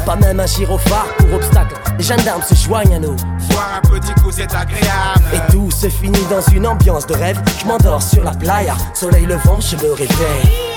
[0.05, 1.75] Pas même un gyrophare pour obstacle.
[1.97, 3.15] Les gendarmes se joignent à nous.
[3.49, 5.23] Boire un petit coup c'est agréable.
[5.33, 7.41] Et tout se finit dans une ambiance de rêve.
[7.59, 8.75] Je m'endors sur la playa.
[8.93, 10.76] Soleil levant je me réveille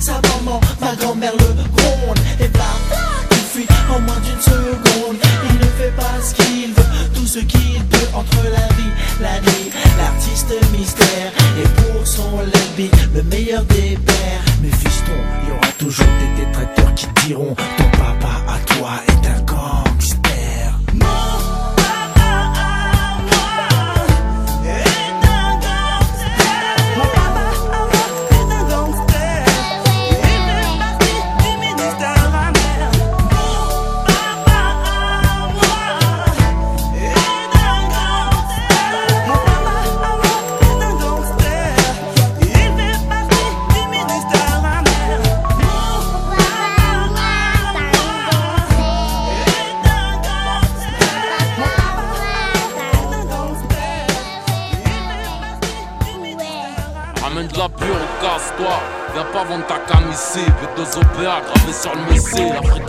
[0.00, 2.18] Sa maman, ma grand-mère le gronde.
[2.40, 2.64] Et bla,
[3.30, 5.16] il fuit en moins d'une seconde.
[5.48, 9.40] Il ne fait pas ce qu'il veut, tout ce qu'il peut entre la vie, la
[9.40, 9.70] nuit.
[9.96, 14.42] L'artiste mystère et pour son lobby, le meilleur des pères.
[14.60, 18.39] Mais fiston, il y aura toujours des détracteurs qui diront ton papa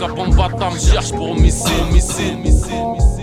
[0.02, 3.21] Ka bomba tam gjash po misil, misil, misil, misil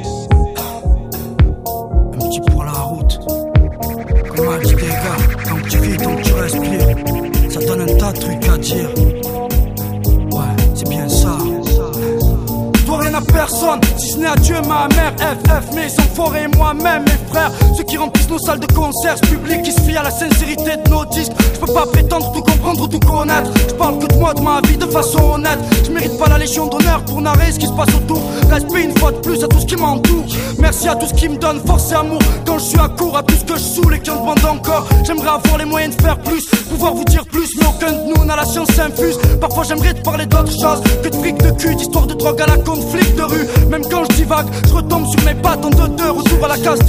[26.57, 28.21] d'honneur pour narrer ce qui se passe autour.
[28.49, 30.25] Respect une fois de plus à tout ce qui m'entoure.
[30.57, 32.19] Merci à tout ce qui me donne force et amour.
[32.45, 34.87] Quand je suis à court, à ce que je saoule et qui en demande encore.
[35.05, 38.25] J'aimerais avoir les moyens de faire plus, pouvoir vous dire plus, mais aucun de nous
[38.25, 39.19] n'a la science infuse.
[39.39, 42.47] Parfois j'aimerais te parler d'autre chose que de fric de cul, d'histoire de drogue à
[42.47, 43.47] la conflit de rue.
[43.69, 46.57] Même quand je divague, je retombe sur mes pattes en deux deux, retour à la
[46.57, 46.79] case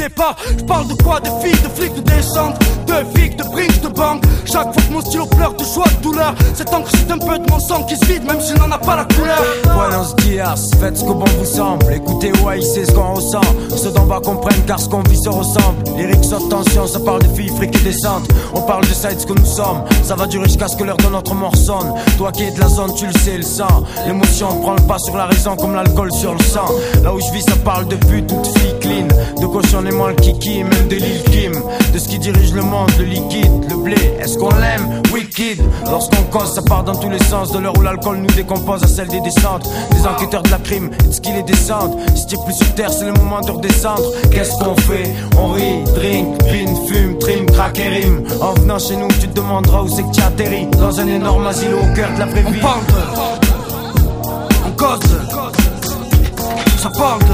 [0.58, 1.20] Je parle de quoi?
[1.20, 4.22] De filles, de flics, de descente, de flics, de brinks, de banque.
[4.44, 7.38] Chaque fois que mon stylo pleure de joie, de douleur, cette encre c'est un peu
[7.38, 9.40] de mon sang qui se vide, même s'il n'en a pas la couleur.
[9.64, 11.92] Buenos dias, faites ce que bon vous semble.
[11.92, 13.40] Écoutez, ouais, c'est ce qu'on ressent.
[13.76, 15.84] Ceux d'en bas comprennent car ce qu'on vit se ressemble.
[15.96, 18.28] Lyrique saute tension, ça parle de filles fric et descentes.
[18.54, 19.84] On parle de ça et de ce que nous sommes.
[20.02, 21.94] Ça va durer jusqu'à ce que l'heure de notre mort sonne.
[22.18, 23.84] Toi qui es de la zone, tu le sais, le sang.
[24.06, 26.66] L'émotion prend le pas sur la raison comme l'alcool sur le sang.
[27.02, 29.08] Là où je vis, ça parle de pute, toute fille clean.
[29.40, 31.52] De cochon et moi le kiki, même de l'île Kim.
[31.92, 33.96] De ce qui dirige le monde, le liquide, le blé.
[34.20, 35.02] Est-ce qu'on l'aime?
[35.12, 35.58] Wicked.
[35.86, 37.52] Lorsqu'on cause, ça part dans tous les sens.
[37.52, 39.68] De l'heure où l'alcool nous décompose à celle des descentes.
[39.92, 41.96] Des enquêteurs de la crime, et de ce qu'il est descente.
[42.14, 44.04] Si t'es plus sur terre, c'est le moment de redescendre.
[44.32, 45.10] Qu'est-ce qu'on fait?
[45.38, 48.24] On rit, drink, pin, fume, trim, crack et rime.
[48.40, 50.66] En venant chez nous, tu te demanderas où c'est que tu atterris.
[50.78, 52.58] Dans un énorme asile au cœur de la vraie vie.
[52.58, 52.92] On parle de.
[54.66, 55.20] On cause de.
[56.78, 57.26] Ça parle de.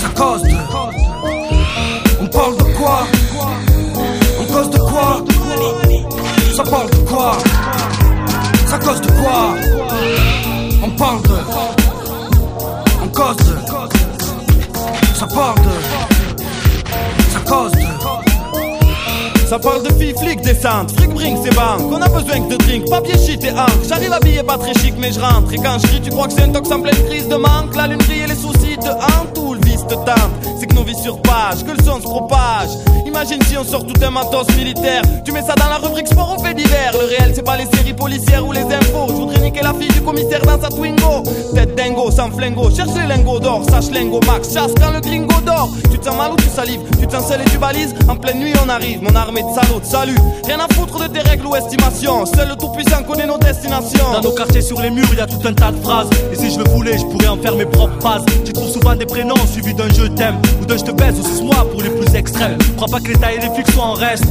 [0.00, 0.85] Ça cause de.
[2.88, 5.24] On cause de quoi
[6.54, 7.36] Ça parle de quoi
[8.68, 9.54] Ça cause de quoi
[10.84, 11.34] On parle de.
[13.02, 13.36] On cause.
[15.14, 15.70] Ça parle de.
[17.32, 17.86] Ça cause de.
[19.48, 21.90] Ça parle de filles, flics, descente, fric, bring, c'est banque.
[21.90, 23.72] On a besoin que de drink, papier, shit et encre.
[23.88, 25.52] J'arrive habillé pas très chic, mais je rentre.
[25.52, 27.74] Et quand je ris, tu crois que c'est un tox en pleine crise de manque.
[27.76, 29.45] La lune brille et les soucis te hantent.
[29.56, 29.84] Tout le vice.
[30.58, 32.68] C'est que nos vies sur page, que le son se propage.
[33.06, 35.02] Imagine si on sort tout un matos militaire.
[35.24, 36.54] Tu mets ça dans la rubrique sport ou fait.
[36.54, 39.06] Le réel, c'est pas les séries policières ou les infos.
[39.08, 41.22] Je voudrais niquer la fille du commissaire dans sa Twingo.
[41.54, 43.62] Tête dingo, sans flingo, cherche les lingots d'or.
[43.70, 45.70] Sache lingo, max, chasse quand le gringo dort.
[45.90, 47.94] Tu te sens mal ou tu salives, tu te sens seul et tu balises?
[48.08, 50.16] En pleine nuit, on arrive, mon armée de salauds, salut.
[50.46, 52.26] Rien à foutre de tes règles ou estimations.
[52.26, 54.12] Seul le tout-puissant connaît nos destinations.
[54.12, 56.08] Dans nos quartiers sur les murs, y a tout un tas de phrases.
[56.32, 58.24] Et si je le voulais, je pourrais en faire mes propres phrases.
[58.44, 61.44] Tu trouves souvent des prénoms suivis d'un je t'aime ou d'un je te baise ou
[61.44, 62.58] moi pour les plus extrêmes.
[62.76, 64.26] Crois pas que l'état et les flics soient en reste.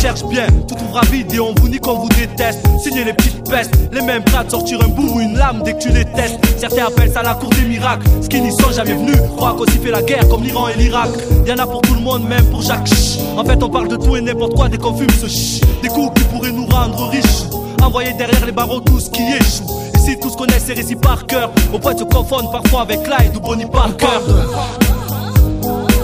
[0.00, 2.60] Cherche bien, tout trouvera vite et on vous nie qu'on vous déteste.
[2.82, 5.78] Signez les petites pestes, les mêmes de sortir un bout ou une lame dès que
[5.78, 6.38] tu les testes.
[6.58, 8.06] Certains appellent ça la cour des miracles.
[8.20, 11.10] Ce qui n'y sont jamais venus, croient qu'aussi fait la guerre comme l'Iran et l'Irak.
[11.46, 12.86] Y'en a pour tout le monde, même pour Jacques.
[12.86, 13.20] Chut.
[13.36, 15.64] En fait, on parle de tout et n'importe quoi dès qu'on fume ce chut.
[15.82, 17.44] Des coups qui pourraient nous rendre riches.
[17.82, 19.83] Envoyer derrière les barreaux tout ce qui échoue.
[20.04, 23.40] Si tous connaissent ces récits par cœur, on pourrait se confondre parfois avec Clyde ou
[23.40, 24.20] Bonnie Parker.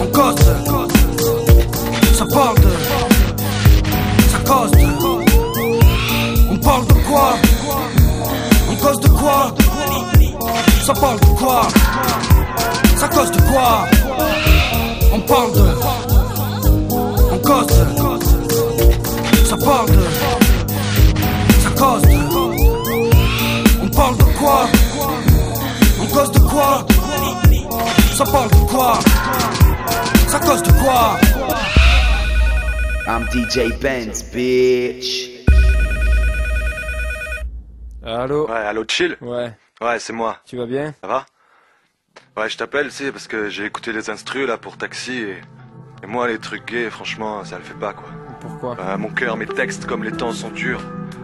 [0.01, 0.35] On cause
[2.17, 2.55] Ça parle
[4.31, 4.71] Ça cause
[6.49, 7.33] On parle de quoi?
[8.71, 9.53] On cause de quoi?
[10.83, 11.67] Ça parle de quoi?
[12.97, 13.85] Ça cause de quoi?
[15.13, 15.65] On parle de
[17.31, 17.67] On cause
[19.47, 20.03] Ça parle de
[21.63, 22.30] Ça cause
[28.23, 28.99] Ça parle de quoi?
[30.27, 31.17] Ça cause de quoi?
[33.07, 35.27] I'm DJ Benz, bitch.
[38.05, 38.47] Allô?
[38.47, 39.17] Ouais, allô, chill?
[39.21, 39.51] Ouais.
[39.81, 40.37] Ouais, c'est moi.
[40.45, 40.93] Tu vas bien?
[41.01, 41.25] Ça va?
[42.37, 45.41] Ouais, je t'appelle, c'est parce que j'ai écouté les instrus là pour taxi et,
[46.03, 48.09] et moi les trucs gays, franchement, ça le fait pas quoi.
[48.39, 48.75] Pourquoi?
[48.75, 50.81] Bah, Mon cœur, mes textes comme les temps sont durs.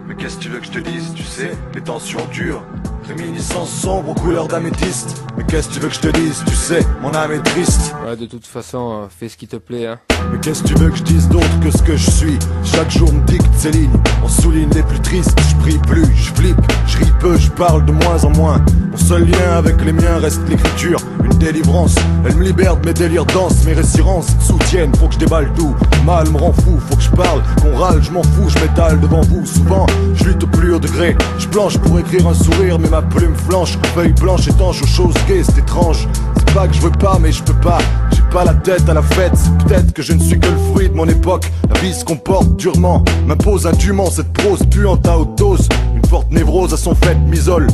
[0.07, 2.63] Mais qu'est-ce que tu veux que je te dise, tu sais, les tensions durent.
[3.07, 5.23] Réminiscence sombre aux couleurs d'améthyste.
[5.37, 7.95] Mais qu'est-ce que tu veux que je te dise, tu sais, mon âme est triste.
[8.05, 9.99] Ouais, de toute façon, euh, fais ce qui te plaît, hein.
[10.31, 12.37] Mais qu'est-ce que tu veux que je dise d'autre que ce que je suis?
[12.65, 15.39] Chaque jour me dicte ces lignes, on souligne les plus tristes.
[15.49, 18.61] Je prie plus, je flippe, je ris peu, je parle de moins en moins.
[18.91, 20.99] Mon seul lien avec les miens reste l'écriture.
[21.23, 21.95] Une délivrance,
[22.25, 24.27] elle me libère de mes délires denses Mes résirances.
[24.41, 25.75] Soutiennent, faut que je déballe tout.
[26.05, 28.99] Mal me rend fou, faut que je parle, qu'on râle, je m'en fous, je m'étale
[28.99, 29.45] devant vous.
[29.45, 29.85] Souvent,
[30.15, 31.15] je lutte au plus haut degré.
[31.37, 35.15] Je planche pour écrire un sourire, mais ma plume flanche Feuille blanche étanche aux choses
[35.27, 37.79] gays, c'est étrange C'est pas que je veux pas, mais je peux pas
[38.11, 40.57] J'ai pas la tête à la fête, c'est peut-être que je ne suis que le
[40.71, 41.51] fruit de mon époque.
[41.73, 45.67] La vie se comporte durement, m'impose indûment cette prose puante à haute dose.
[45.95, 47.67] Une forte névrose à son fait m'isole.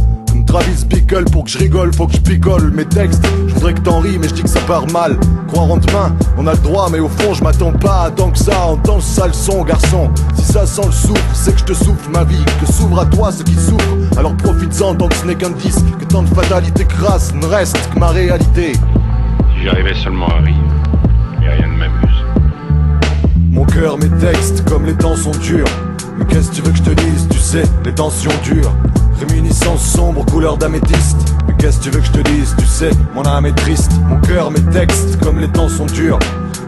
[0.53, 3.25] Travis Bickle pour que je rigole, faut que je picole mes textes.
[3.47, 5.17] Je voudrais que t'en ris, mais je dis que ça part mal.
[5.47, 8.29] Croire en demain, on a le droit, mais au fond, je m'attends pas à tant
[8.29, 8.67] que ça.
[8.67, 10.11] Entends le sale son, garçon.
[10.35, 12.45] Si ça sent le souffle, c'est que je te souffle ma vie.
[12.61, 13.97] Que s'ouvre à toi ce qui souffre.
[14.15, 15.85] Alors profites-en tant que ce n'est qu'un disque.
[15.99, 18.73] Que tant de fatalité crasse ne reste que ma réalité.
[18.73, 20.53] Si j'arrivais seulement à rire,
[21.39, 22.25] mais rien ne m'amuse.
[23.49, 25.65] Mon cœur, mes textes, comme les temps sont durs.
[26.19, 27.27] Mais qu'est-ce que tu veux que je te dise?
[27.31, 28.75] Tu sais, les tensions durent.
[29.19, 31.33] Réminiscence sombre, couleur d'améthyste.
[31.47, 32.55] Mais qu'est-ce que tu veux que je te dise?
[32.57, 33.91] Tu sais, mon âme est triste.
[34.07, 36.19] Mon cœur, mes textes, comme les temps sont durs.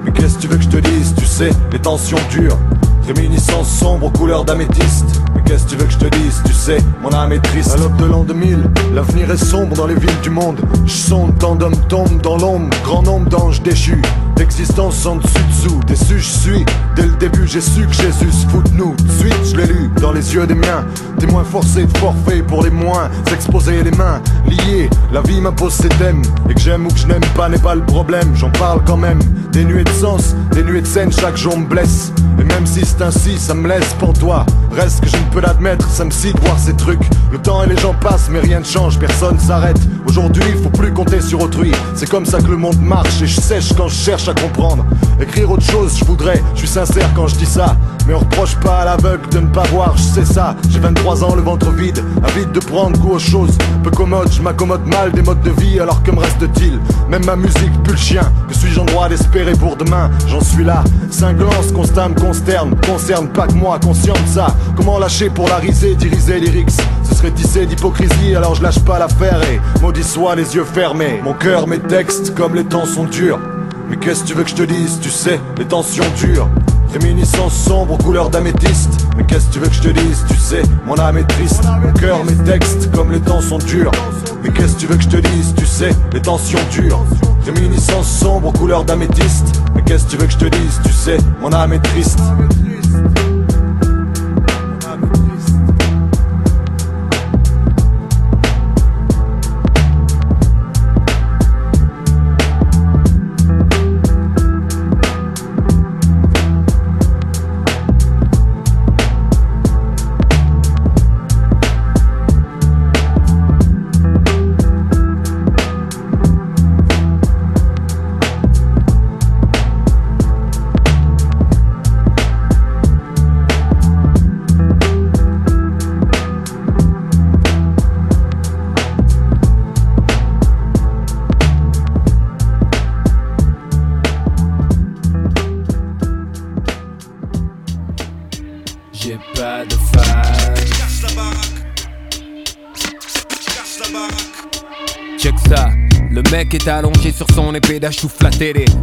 [0.04, 1.14] Mais qu'est-ce que tu veux que je te dise?
[1.18, 2.60] Tu sais, les tensions durent.
[3.08, 5.22] Réminiscence sombre, couleur d'améthyste.
[5.36, 6.42] Mais qu'est-ce que tu veux que je te dise?
[6.46, 7.72] Tu sais, mon âme est triste.
[7.74, 10.60] À l'aube de l'an 2000, l'avenir est sombre dans les villes du monde.
[10.86, 12.70] Je sonde, tant d'hommes tombent dans l'ombre.
[12.84, 14.02] Grand nombre d'anges déchus.
[14.36, 16.66] D'existence en dessus dessous, déçu je suis.
[16.96, 18.94] Dès le début, j'ai su que Jésus se fout de nous.
[18.96, 20.86] De suite, je l'ai lu dans les yeux des miens.
[21.20, 23.10] Témoin forcé de forfait pour les moins.
[23.30, 24.90] S'exposer les mains liées.
[25.14, 26.22] La vie m'impose ses thèmes.
[26.50, 28.36] Et que j'aime ou que je n'aime pas n'est pas le problème.
[28.36, 29.20] J'en parle quand même.
[29.52, 32.12] Des nuées de sens, des nuées de scène, chaque jour me blesse.
[32.56, 34.46] Même si c'est ainsi, ça me laisse pour toi.
[34.72, 37.04] Reste que je ne peux l'admettre, ça me cite voir ces trucs.
[37.30, 39.78] Le temps et les gens passent, mais rien ne change, personne s'arrête.
[40.08, 41.74] Aujourd'hui, il faut plus compter sur autrui.
[41.96, 44.86] C'est comme ça que le monde marche et je sèche quand je cherche à comprendre.
[45.20, 47.76] Écrire autre chose, je voudrais, je suis sincère quand je dis ça.
[48.08, 50.56] Mais on reproche pas à l'aveugle de ne pas voir, je sais ça.
[50.70, 53.58] J'ai 23 ans, le ventre vide, avide de prendre goût aux choses.
[53.84, 56.80] Peu commode, je m'accommode mal des modes de vie, alors que me reste-t-il?
[57.10, 58.32] Même ma musique pue le chien.
[58.48, 60.10] Que suis-je en droit d'espérer pour demain?
[60.28, 60.84] J'en suis là.
[61.10, 62.14] Cinglant, constat me
[62.86, 64.56] Concerne pas que moi, conscient de ça.
[64.76, 66.70] Comment lâcher pour la riser, diriger lyrics
[67.04, 71.22] Ce serait tissé d'hypocrisie, alors je lâche pas l'affaire et maudit soit les yeux fermés.
[71.24, 73.40] Mon cœur, mes textes, comme les temps sont durs.
[73.90, 76.50] Mais qu'est-ce que tu veux que je te dise Tu sais, les tensions durent.
[76.98, 79.06] Réminiscence sombre, couleur d'améthyste.
[79.18, 81.62] Mais qu'est-ce que tu veux que je te dise Tu sais, mon âme est triste.
[81.84, 83.92] Mon cœur, mes textes, comme les temps sont durs.
[84.42, 87.04] Mais qu'est-ce que tu veux que je te dise Tu sais, les tensions durent.
[87.46, 89.62] Réminiscence sombre, couleur d'améthyste.
[89.76, 92.20] Mais qu'est-ce que tu veux que je te dise Tu sais, mon âme est triste.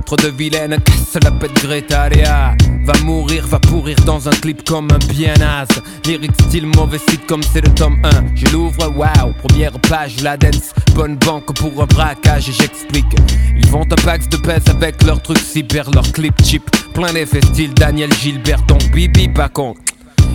[0.06, 2.08] Trop de vilaines casse la pète Greta
[2.84, 5.66] Va mourir, va pourrir dans un clip comme un bien naze
[6.04, 10.36] Lyric style mauvais site comme c'est le tome 1 Je l'ouvre, waouh, première page, la
[10.36, 10.72] dance.
[10.94, 13.16] Bonne banque pour un braquage, j'explique.
[13.56, 16.62] Ils vont un pax de pèse avec leurs trucs cyber, leurs clips cheap.
[16.94, 19.74] Plein d'effets style Daniel Gilbert, donc bibi pas con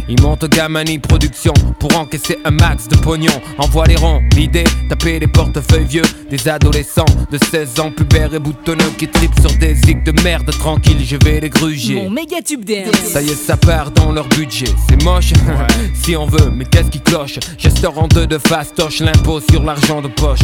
[0.10, 3.32] il monte Gamani Production pour encaisser un max de pognon.
[3.58, 6.04] Envoie les ronds, l'idée, taper les portefeuilles vieux.
[6.30, 10.50] Des adolescents de 16 ans, pubères et boutonneux qui tripent sur des zigs de merde.
[10.52, 11.96] Tranquille, je vais les gruger.
[11.96, 12.96] Mon méga tube dance.
[13.06, 14.74] Ça y est, ça part dans leur budget.
[14.90, 15.34] C'est moche,
[16.04, 17.40] si on veut, mais qu'est-ce qui cloche?
[17.58, 20.40] Gesteur en deux de fastoche, l'impôt sur l'argent de poche.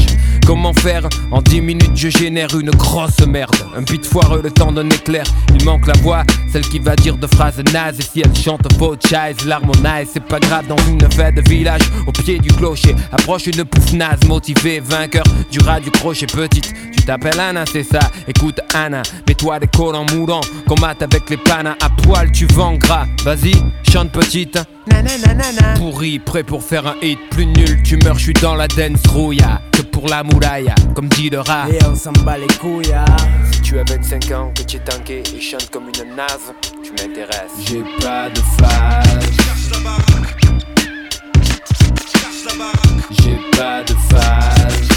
[0.46, 1.08] Comment faire?
[1.32, 3.56] En 10 minutes, je génère une grosse merde.
[3.76, 5.26] Un beat foireux, le temps d'un éclair.
[5.58, 8.00] Il manque la voix, celle qui va dire de phrases nazes.
[8.00, 8.96] Et si elle chante faux
[9.46, 11.82] l'harmonize, c'est pas grave dans une fête de village.
[12.08, 16.74] Au pied du clocher, approche une pouffe naze, motivé, vainqueur du rat du crochet petite.
[16.96, 18.00] Tu t'appelles Anna, c'est ça.
[18.28, 20.42] Écoute Anna, mets-toi des collants moulants.
[20.68, 23.06] Combat avec les panas à poil, tu vends gras.
[23.24, 23.54] Vas-y,
[23.92, 24.60] chante petite.
[25.76, 29.06] Pourri, prêt pour faire un hit, plus nul, tu meurs, je suis dans la dance
[29.08, 32.94] rouilla Que pour la mouraille, comme dit le rat Et on s'en bat les couilles
[32.94, 33.06] hein.
[33.52, 36.54] Si tu as 25 ans, que tu es tanké et chante comme une naze,
[36.84, 37.52] tu m'intéresses.
[37.66, 39.14] J'ai pas de phase
[43.12, 44.93] J'ai pas de phase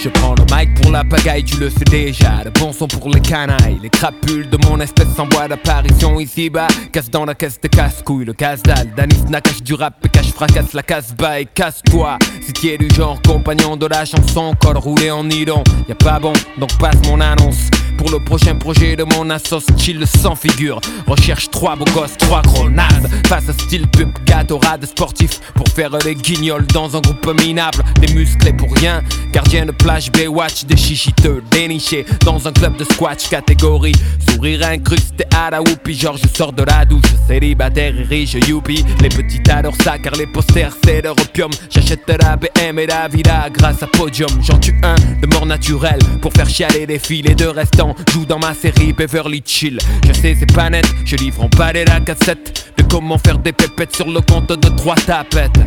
[0.00, 2.44] Je prends le mic pour la pagaille, tu le sais déjà.
[2.44, 6.68] Le bon son pour les canailles, les crapules de mon espèce sans bois d'apparition ici-bas.
[6.92, 8.94] Casse dans la caisse de casse-couille, le casse-dalle.
[8.96, 12.16] Danis Nakash du rap et cache fracasse la casse-bas et casse-toi.
[12.40, 15.64] Si tu es du genre compagnon de la chanson, col roulé en nylon.
[15.88, 17.68] Y a pas bon, donc passe mon annonce.
[17.96, 20.80] Pour le prochain projet de mon assos, chill sans figure.
[21.08, 23.08] Recherche trois beaux gosses, trois gros nazes.
[23.26, 25.40] Face à style pub, gâteau, de sportif.
[25.56, 27.82] Pour faire les guignols dans un groupe minable.
[28.00, 32.04] Des musclés pour rien, gardien de plage, Baywatch, des chichiteux dénichés.
[32.24, 33.94] Dans un club de squash catégorie.
[34.28, 37.10] Sourire incrusté à la whoopie, genre je sors de la douche.
[37.26, 38.84] Célibataire et riche, youpi.
[39.00, 41.50] Les petits adorent ça car les posters c'est leur opium.
[41.70, 44.30] J'achète la BM et la villa grâce à Podium.
[44.42, 47.22] J'en tue un de mort naturelle pour faire chialer des filles.
[47.22, 49.78] Les deux restants joue dans ma série Beverly Chill.
[50.06, 53.52] Je sais, c'est pas net, je livre en palais la cassette de comment faire des
[53.52, 55.58] pépettes sur le compte de trois tapettes.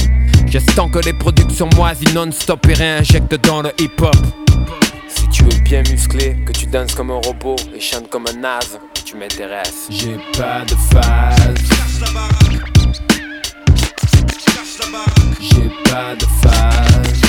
[0.51, 4.13] J'estends que les productions moisies non-stop et réinjectent dans le hip-hop.
[5.07, 8.37] Si tu es bien musclé, que tu danses comme un robot et chantes comme un
[8.37, 9.87] naze, tu m'intéresses.
[9.89, 11.37] J'ai pas de phase.
[15.39, 17.21] J'ai pas de phase.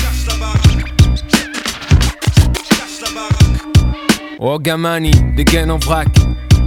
[4.37, 6.09] Oh Gamani, des gaines en vrac.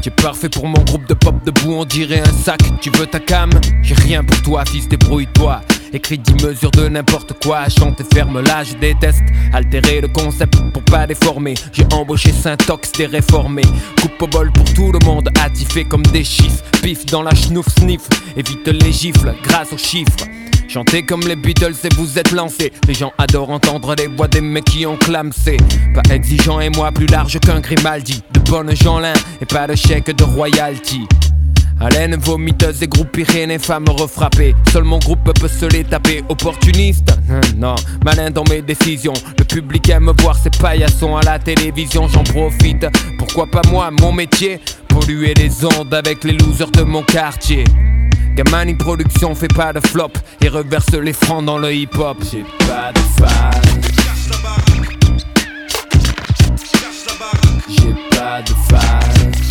[0.00, 2.60] Tu es parfait pour mon groupe de pop debout, on dirait un sac.
[2.80, 3.50] Tu veux ta cam?
[3.82, 5.60] J'ai rien pour toi, fils, débrouille-toi.
[5.92, 9.22] Écrit 10 mesures de n'importe quoi, chante ferme là, je déteste
[9.52, 11.54] altérer le concept pour pas déformer.
[11.72, 13.62] J'ai embauché Saint-Ox, des réformés.
[14.00, 16.62] Coupe au bol pour tout le monde, attifé comme des chiffres.
[16.82, 18.02] Pif dans la schnouf sniff,
[18.36, 20.26] évite les gifles grâce aux chiffres.
[20.68, 22.72] Chantez comme les Beatles et vous êtes lancés.
[22.88, 25.56] Les gens adorent entendre les voix des mecs qui ont clamsé.
[25.94, 28.22] Pas exigeant et moi plus large qu'un Grimaldi.
[28.32, 31.06] De bonnes Jeanlin et pas de chèque de royalty.
[31.80, 34.54] Haleine vomiteuse et groupe et femmes refrappées.
[34.72, 36.22] Seul mon groupe peut se les taper.
[36.28, 37.16] Opportuniste
[37.56, 37.74] Non,
[38.04, 39.12] malin dans mes décisions.
[39.38, 42.86] Le public aime voir ces paillassons à la télévision, j'en profite.
[43.18, 44.60] Pourquoi pas moi, mon métier?
[44.88, 47.64] Polluer les ondes avec les losers de mon quartier.
[48.34, 50.12] Gamani Production fait pas de flop
[50.42, 52.18] et reverse les francs dans le hip hop.
[52.30, 53.62] J'ai pas de phase.
[57.68, 59.45] J'ai pas de phase.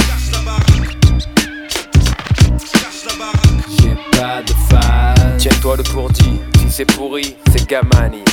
[3.70, 5.38] J'ai pas de phase.
[5.38, 8.24] Tiens-toi le pourdi, si c'est pourri, c'est Gamani.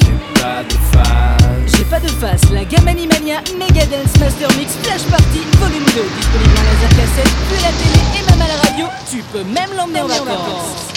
[0.00, 1.76] J'ai pas de phase.
[1.76, 6.58] J'ai pas de face, la Gamani Mania Megadance Master Mix Flash Party Volume 2 Disponible
[6.58, 10.00] en laser cassette, puis la télé et même à la radio Tu peux même l'emmener
[10.00, 10.92] en vacances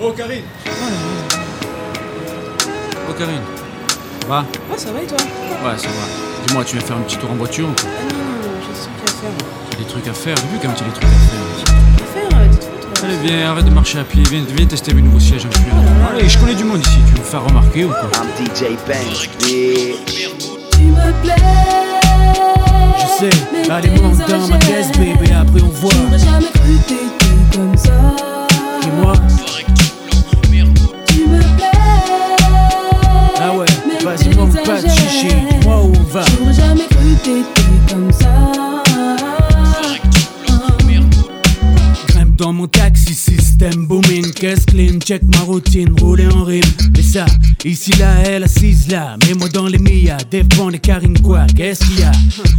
[0.00, 0.44] Oh Karine
[3.08, 3.42] Oh Karine
[4.26, 5.18] Va Ouais, ça va et toi?
[5.18, 6.46] Ouais, ça va.
[6.46, 7.90] Dis-moi, tu viens faire un petit tour en voiture ou quoi?
[7.96, 9.63] Ah non, non, j'ai à faire.
[9.78, 11.40] Des trucs à faire, j'ai vu quand même tu as des trucs à faire.
[12.40, 12.48] Euh,
[12.94, 13.04] toi.
[13.04, 15.46] Allez, viens, arrête de marcher à pied, viens, viens tester mes nouveaux sièges.
[15.50, 16.10] Je suis là.
[16.10, 18.10] Allez, je connais du monde ici, tu veux me faire remarquer ou quoi?
[18.14, 19.30] I'm DJ bitch.
[19.38, 21.34] Tu me plais
[22.98, 25.92] Je sais, allez, monte dans ma caisse, baby, après on voit.
[25.92, 27.92] J'aurais jamais cru t'étais comme ça
[28.82, 29.14] Et moi?
[31.08, 31.66] Tu me plais
[33.40, 36.22] Ah ouais, Mais vas-y, manque pas de chichi, dis-moi où on va.
[36.38, 38.23] J'aurais jamais cru t'étais comme ça
[42.42, 46.62] en taxi, système booming, caisse clean, check ma routine, rouler en rime.
[46.94, 47.26] Mais ça,
[47.64, 52.00] ici là, elle assise là, mets-moi dans les Mia, défend les carines quoi, qu'est-ce qu'il
[52.00, 52.12] y a?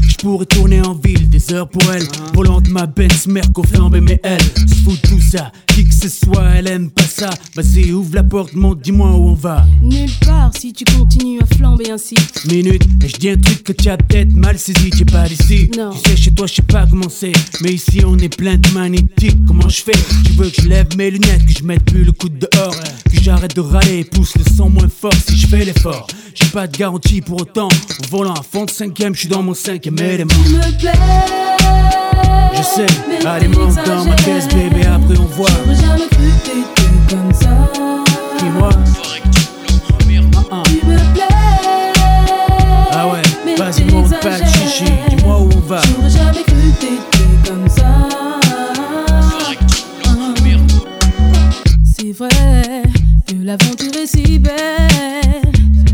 [0.07, 4.01] Je pourrais tourner en ville, des heures pour elle, volant de ma Benz, Merco flambé,
[4.01, 7.29] mais elle se fout tout ça, qui que ce soit, elle aime pas ça.
[7.55, 9.65] Vas-y, ouvre la porte, monte, dis-moi où on va.
[9.81, 12.15] Nulle part si tu continues à flamber ainsi.
[12.45, 15.69] Minute, et je dis un truc que tu as peut-être mal saisi, t'es pas d'ici.
[15.77, 15.91] Non.
[15.91, 18.69] Tu sais, chez toi, je sais pas comment c'est, mais ici on est plein de
[18.69, 19.37] magnétiques.
[19.47, 19.91] Comment je fais?
[20.25, 22.75] Tu veux que je lève mes lunettes, que je mette plus le coude dehors,
[23.11, 26.07] que j'arrête de râler et pousse le sang moins fort si je fais l'effort.
[26.33, 27.67] J'ai pas de garantie pour autant.
[27.67, 30.33] En volant à fond de cinquième, je suis dans mon cinquième élément.
[30.43, 30.91] Tu me plais.
[32.53, 32.85] Je sais,
[33.27, 35.49] allez monte dans ma caisse, bébé, après on voit.
[35.65, 37.71] J'aurais jamais cru que comme ça.
[38.37, 38.69] Qui moi?
[40.51, 40.63] Ah, ah.
[40.65, 41.23] Tu me plais.
[42.91, 43.21] Ah ouais,
[43.57, 45.81] vas-y monte pas de chichi, dis-moi où on va.
[45.81, 48.14] J'aurais jamais cru que t'étais comme ça.
[52.17, 52.83] Vrai
[53.27, 54.53] que l'aventure est si belle.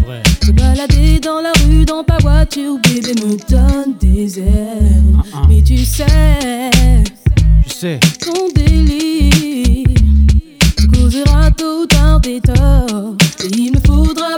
[0.06, 0.22] vrai.
[0.46, 5.16] Se balader dans la rue, dans ta voiture, bébé me donne des ailes.
[5.50, 6.06] Mais tu sais,
[7.68, 9.86] Je sais, ton délire
[10.78, 13.16] te causera tôt ou tard des torts.
[13.44, 14.38] Et il me faudra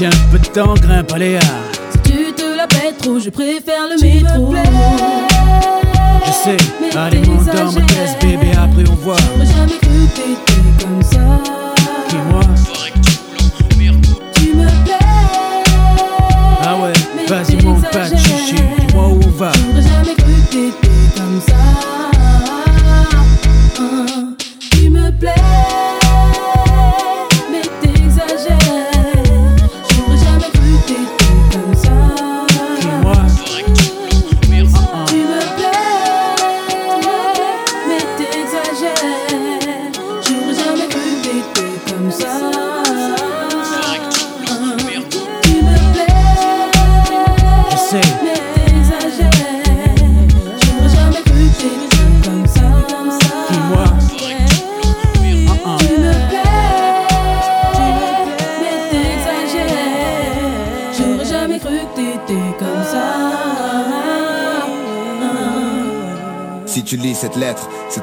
[0.00, 1.44] Tiens, un peu de temps, grimpe, allez, ah.
[1.92, 4.54] Si tu te la pètes trop, je préfère le métro.
[6.24, 6.56] Je sais,
[6.98, 9.16] allez monte dans ma caisse, bébé, après on voit.
[9.34, 11.39] J'aurais jamais cru que t'étais comme ça.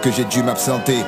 [0.10, 1.00] Que j'ai dû m'absenter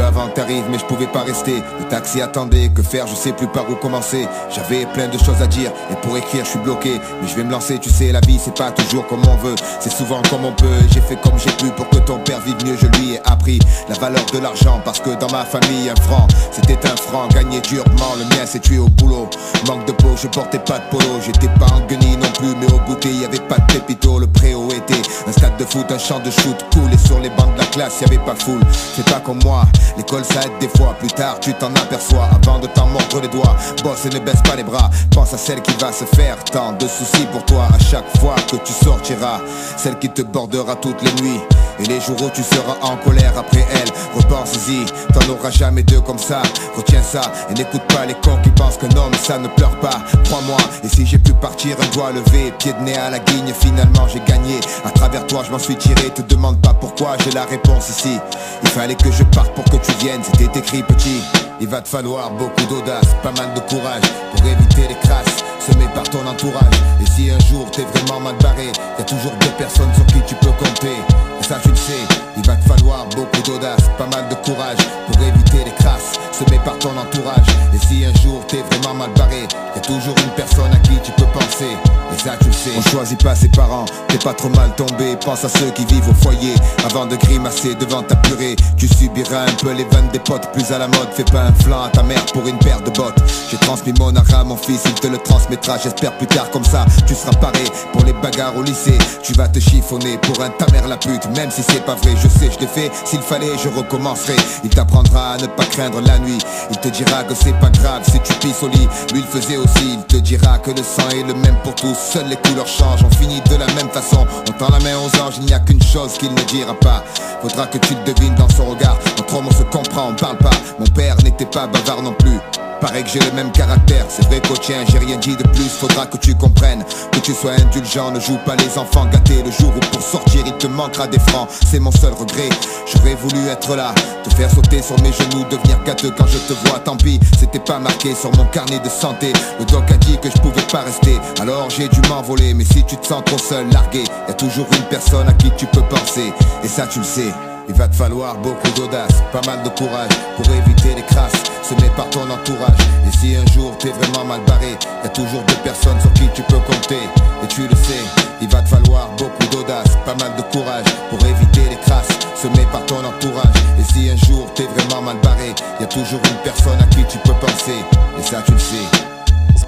[0.00, 1.62] avant t'arrives mais je pouvais pas rester.
[1.78, 4.26] Le taxi attendait, que faire je sais plus par où commencer.
[4.50, 7.00] J'avais plein de choses à dire et pour écrire je suis bloqué.
[7.20, 9.54] Mais je vais me lancer tu sais la vie c'est pas toujours comme on veut.
[9.80, 12.56] C'est souvent comme on peut J'ai fait comme j'ai pu pour que ton père vive
[12.64, 14.80] mieux Je lui ai appris la valeur de l'argent.
[14.84, 18.60] Parce que dans ma famille un franc c'était un franc Gagné durement le mien c'est
[18.60, 19.28] tué au boulot.
[19.66, 21.20] Manque de peau je portais pas de polo.
[21.24, 24.18] J'étais pas en guenille non plus mais au goûter y avait pas de pépito.
[24.18, 27.30] Le préau était un stade de foot Un champ de shoot cool et sur les
[27.30, 28.60] bancs de la classe y avait pas foule.
[28.96, 29.64] C'est pas comme moi
[29.96, 30.94] l'école ça aide des fois.
[30.98, 32.28] Plus tard tu t'en aperçois.
[32.32, 34.90] Avant de t'en mordre les doigts Bosse et ne baisse pas les bras.
[35.14, 37.66] Pense à celle qui va se faire tant de soucis pour toi.
[37.74, 39.40] À chaque fois que tu sortiras
[39.76, 41.40] Celle qui te bordera toutes les nuits
[41.80, 46.00] et les jours où tu seras en colère après elle Repense-y, t'en auras jamais deux
[46.00, 46.42] comme ça.
[46.76, 47.20] Retiens ça
[47.50, 50.00] et n'écoute pas les cons qui pensent qu'un homme ça ne pleure pas.
[50.24, 53.52] Crois-moi, et si j'ai pu partir un doigt levé Pied de nez à la guigne,
[53.58, 54.60] finalement j'ai gagné.
[54.84, 58.18] À travers toi je m'en suis tiré, te demande pas pourquoi J'ai la réponse ici.
[58.62, 61.22] Il fallait que je parte pour que tu viennes, c'était écrit petit.
[61.60, 64.02] Il va te falloir beaucoup d'audace, pas mal de courage
[64.34, 66.74] Pour éviter les crasses semées par ton entourage.
[67.00, 68.66] Et si un jour t'es vraiment mal barré
[68.98, 72.04] Y a toujours deux personnes sur qui tu peux compter Et ça tu le sais,
[72.36, 76.60] il va te falloir beaucoup d'audace Pas mal de courage pour éviter les crasses semées
[76.64, 77.46] par ton entourage.
[77.74, 79.42] Et si un jour t'es vraiment mal barré
[79.74, 81.76] Y a toujours une personne à qui tu peux penser.
[82.12, 85.16] Et ça tu le sais On choisit pas ses parents, t'es pas trop mal tombé.
[85.24, 86.54] Pense à ceux qui vivent au foyer.
[86.86, 88.54] Avant de grimacer devant ta purée.
[88.76, 91.52] Tu subiras un peu les vannes des potes Plus à la mode, fais pas un
[91.54, 93.20] flanc à ta mère pour une paire de bottes.
[93.50, 95.76] J'ai transmis mon art à mon fils, il te le transmettra.
[95.82, 96.50] J'espère plus tard.
[96.52, 100.40] Comme ça, tu seras paré Pour les bagarres au lycée, tu vas te chiffonner Pour
[100.44, 102.92] un ta mère la pute, même si c'est pas vrai Je sais, je l'ai fait,
[103.04, 104.36] s'il fallait je recommencerai.
[104.62, 106.38] Il t'apprendra à ne pas craindre la nuit.
[106.70, 108.88] Il te dira que c'est pas grave si tu pisses au lit.
[109.12, 111.96] Lui il faisait aussi, il te dira que le sang est le même pour tous.
[111.96, 114.26] Seules les couleurs changent, on finit de la même façon.
[114.48, 117.02] On tend la main aux anges, il n'y a qu'une chose qu'il ne dira pas.
[117.42, 118.98] Faudra que tu le devines dans son regard.
[119.18, 120.56] Entre hommes on se comprend, on parle pas.
[120.78, 122.38] Mon père n'était pas bavard non plus
[122.80, 125.68] Paraît que j'ai le même caractère, c'est vrai qu'au tien j'ai rien dit de plus.
[125.68, 129.06] Faudra que tu comprennes, que tu sois indulgent Ne joue pas les enfants.
[129.06, 131.48] Gâtés le jour où pour sortir il te manquera des francs.
[131.66, 132.48] C'est mon seul regret,
[132.86, 133.94] j'aurais voulu être là.
[134.22, 136.78] Te faire sauter sur mes genoux, devenir gâteux quand je te vois.
[136.78, 139.32] Tant pis, c'était pas marqué sur mon carnet de santé.
[139.58, 141.18] Le doc a dit que je pouvais pas rester.
[141.40, 144.04] Alors j'ai dû m'envoler, mais si tu te sens trop seul, largué.
[144.28, 146.32] Y a toujours une personne à qui tu peux penser.
[146.62, 150.10] Et ça tu le sais il va te falloir beaucoup d'audace, pas mal de courage
[150.36, 152.78] pour éviter les crasses semées par ton entourage.
[153.06, 156.28] Et si un jour t'es vraiment mal barré, y a toujours deux personnes sur qui
[156.34, 157.02] tu peux compter.
[157.42, 158.04] Et tu le sais,
[158.40, 162.66] il va te falloir beaucoup d'audace, pas mal de courage pour éviter les crasses semées
[162.72, 163.56] par ton entourage.
[163.78, 167.04] Et si un jour t'es vraiment mal barré, y a toujours une personne à qui
[167.04, 167.84] tu peux penser.
[168.18, 169.07] Et ça tu le sais.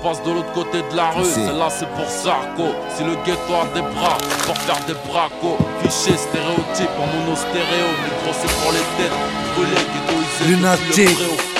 [0.03, 2.75] Passe de l'autre côté de la rue, celle-là c'est pour Sarko.
[2.97, 5.59] Si le ghetto a des bras, pour faire des bracos.
[5.81, 7.89] Cliché, stéréotype en mono stéréo.
[8.05, 9.13] Micro c'est pour les têtes,
[9.59, 10.57] ghettoisés.
[10.57, 11.51] Lunatique.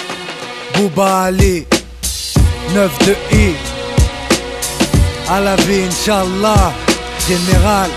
[0.75, 1.67] Bouba Ali
[2.75, 3.55] 9 de I
[5.29, 6.73] À la vie Inch'Allah
[7.29, 7.91] Général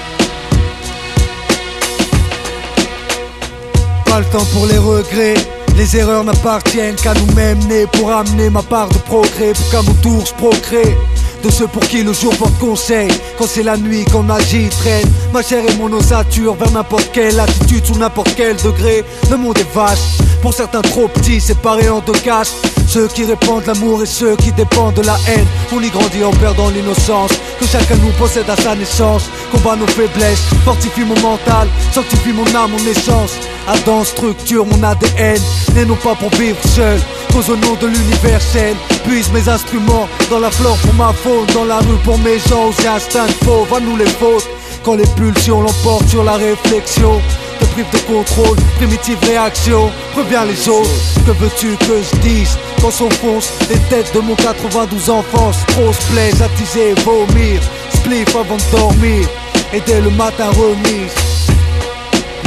[4.06, 5.36] Pas le temps pour les regrets
[5.76, 9.94] les erreurs n'appartiennent qu'à nous-mêmes nés pour amener ma part de progrès pour qu'à mon
[9.96, 10.96] tour je procrée
[11.44, 15.08] de ceux pour qui le jour porte conseil Quand c'est la nuit qu'on agit traîne.
[15.34, 19.04] Ma chair et mon ossature vers n'importe quelle attitude Sous n'importe quel degré.
[19.30, 23.66] Le monde est vaste Pour certains trop petits séparés en deux castes Ceux qui répandent
[23.66, 25.48] l'amour et ceux qui dépendent de la haine.
[25.76, 27.32] On y grandit en perdant l'innocence.
[27.60, 29.32] Que chacun nous possède à sa naissance.
[29.52, 33.34] Combat nos faiblesses Fortifie mon mental Sanctifie mon âme, mon essence.
[33.68, 35.42] Adam structure mon ADN
[35.74, 37.00] Né non pas pour vivre seul.
[37.34, 38.76] Cause au nom de l'universel.
[39.08, 42.68] Puise mes instruments dans la flore pour ma faune Dans la rue pour mes gens.
[42.68, 44.48] Aux instincts fauves À nous les fautes.
[44.84, 47.20] Quand les pulsions l'emportent sur la réflexion
[47.60, 50.90] Te prive de contrôle, primitive réaction Reviens les autres,
[51.26, 52.58] que veux-tu que je dise?
[52.82, 57.62] Quand s'enfoncent les têtes de mon 92 enfance Trop se plaise, attiser vomir
[57.96, 59.28] Spliff avant de dormir
[59.74, 61.14] Et dès le matin remise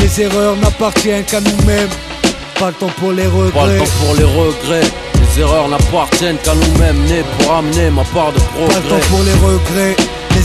[0.02, 1.88] les erreurs n'appartiennent qu'à nous-mêmes.
[2.60, 3.50] Pas le temps pour les regrets.
[3.52, 4.88] Pas le temps pour les regrets.
[5.14, 8.88] Les erreurs n'appartiennent qu'à nous-mêmes, nés pour amener ma part de Pas le progrès.
[8.88, 9.96] temps pour les regrets.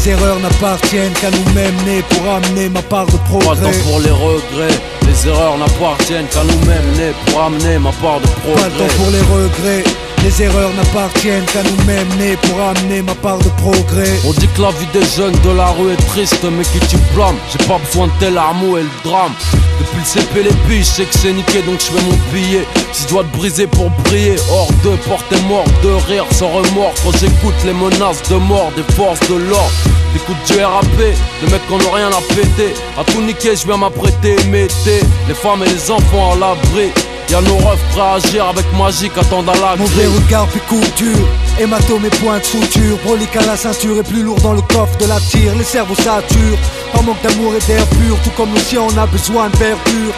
[0.03, 3.71] Les erreurs n'appartiennent qu'à nous-mêmes, nés pour amener ma part de Pas le progrès.
[3.71, 4.77] temps pour les regrets.
[5.07, 8.87] Les erreurs n'appartiennent qu'à nous-mêmes, nés pour amener ma part de Pas le temps progrès.
[8.97, 9.83] pour les regrets.
[10.23, 14.19] Les erreurs n'appartiennent qu'à nous-mêmes, nés pour amener ma part de progrès.
[14.25, 16.97] On dit que la vie des jeunes de la rue est triste, mais qui tu
[17.15, 17.35] blâmes?
[17.51, 19.33] J'ai pas besoin de tel amour et le drame.
[19.79, 22.67] Depuis le CP, les billes, je sais que c'est niqué, donc je fais mon billet.
[22.93, 26.93] Si je dois te briser pour briller, hors de porter mort, de rire sans remords.
[27.03, 29.71] Quand j'écoute les menaces de mort des forces de l'ordre,
[30.13, 32.75] j'écoute du RAP, de mecs qui n'ont rien à péter.
[32.95, 36.91] À tout niquer, je viens m'apprêter, mettez les femmes et les enfants à l'abri.
[37.31, 41.25] Y'a nos refs prêts à agir avec magie, attendent à la Mauvais regard puis couture
[41.57, 44.97] Hématome et point de suture Brolique à la ceinture et plus lourd dans le coffre
[44.97, 45.55] de la tire.
[45.55, 46.59] Les cerveaux saturent
[46.91, 48.17] Par manque d'amour et d'air pur.
[48.25, 50.13] Tout comme l'océan on a besoin de verdure.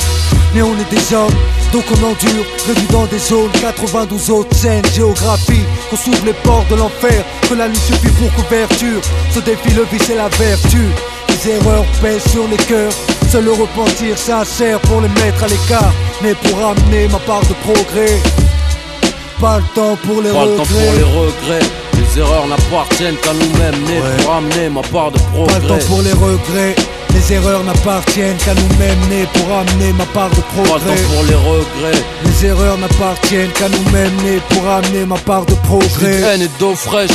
[0.55, 1.37] Mais on est des hommes
[1.71, 2.45] donc on endure.
[2.67, 4.85] Réduit dans des zones 92 autres scènes.
[4.93, 7.23] Géographie Qu'on s'ouvre les portes de l'enfer.
[7.47, 9.01] Que la nuit suffit pour couverture.
[9.31, 10.87] Ce défi le vice et la vertu.
[11.29, 12.91] Les erreurs pèsent sur les cœurs
[13.33, 17.53] Seul le repentir sincère pour les mettre à l'écart Mais pour amener ma part de
[17.65, 18.19] progrès
[19.41, 20.97] pas le temps pour les Pas le temps pour regrets.
[20.97, 21.65] les regrets.
[21.97, 25.25] Les erreurs n'appartiennent qu'à nous-mêmes, nés pour amener ma part de Pas
[25.59, 25.85] le temps progrès.
[25.87, 26.75] pour les regrets.
[27.13, 30.95] Les erreurs n'appartiennent qu'à nous-mêmes, nés pour amener ma part de Pas le progrès.
[30.95, 32.03] temps pour les regrets.
[32.25, 36.21] Les erreurs n'appartiennent qu'à nous-mêmes, nés pour amener ma part de progrès.
[36.21, 37.11] haine et d'eau fraîche.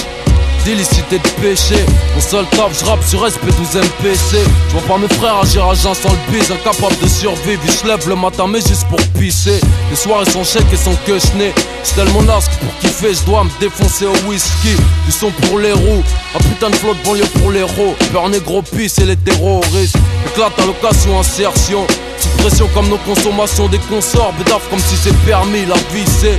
[0.68, 1.82] D'illicité de péché.
[2.14, 4.36] Mon seul taf, je rappe sur SP12 MPC.
[4.68, 6.52] Je vois pas mes frères agir à jeun sans le bise.
[6.52, 9.62] Incapable de survivre, ils se lèvent le matin, mais juste pour pisser.
[9.88, 11.54] Les soirées sont chèques et sont que chenés.
[11.82, 14.76] J'suis tellement nasque pour kiffer, je dois me défoncer au whisky.
[15.06, 16.04] Du son pour les roues.
[16.34, 17.96] Un putain de flotte banlieue pour les héros.
[18.12, 19.96] Peur négro pisse et les terroristes.
[20.26, 21.86] Éclate à l'occasion, insertion.
[22.20, 24.34] Sous pression comme nos consommations des consorts.
[24.34, 26.38] Bédaf comme si c'est permis, la vie c'est.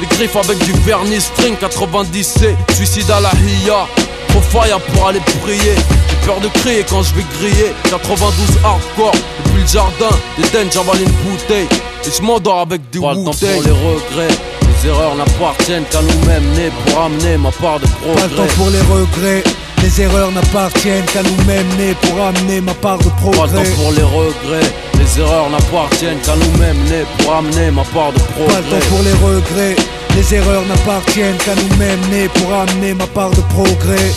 [0.00, 3.86] Les griffes avec du vernis string 90C Suicide à la hiya
[4.28, 5.74] Trop fire pour aller prier.
[6.10, 7.72] J'ai peur de crier quand je vais griller.
[7.90, 9.12] 92 hardcore
[9.44, 11.68] Depuis le jardin D'Eden j'avale une bouteille.
[12.06, 14.34] Et je m'endors avec du Pas le temps pour les regrets.
[14.82, 18.54] Les erreurs n'appartiennent qu'à nous-mêmes Nés pour amener ma part de Pas le temps progrès.
[18.56, 19.44] pour les regrets.
[19.84, 23.64] Les erreurs n'appartiennent qu'à nous-mêmes, nés pour amener ma part de Pas le progrès.
[23.64, 28.18] temps pour les regrets Les erreurs n'appartiennent qu'à nous-mêmes Nés pour amener ma part de
[28.18, 29.76] Pas le temps progrès pour les regrets.
[30.16, 34.10] Les erreurs n'appartiennent qu'à nous-mêmes, nés pour amener ma part de progrès.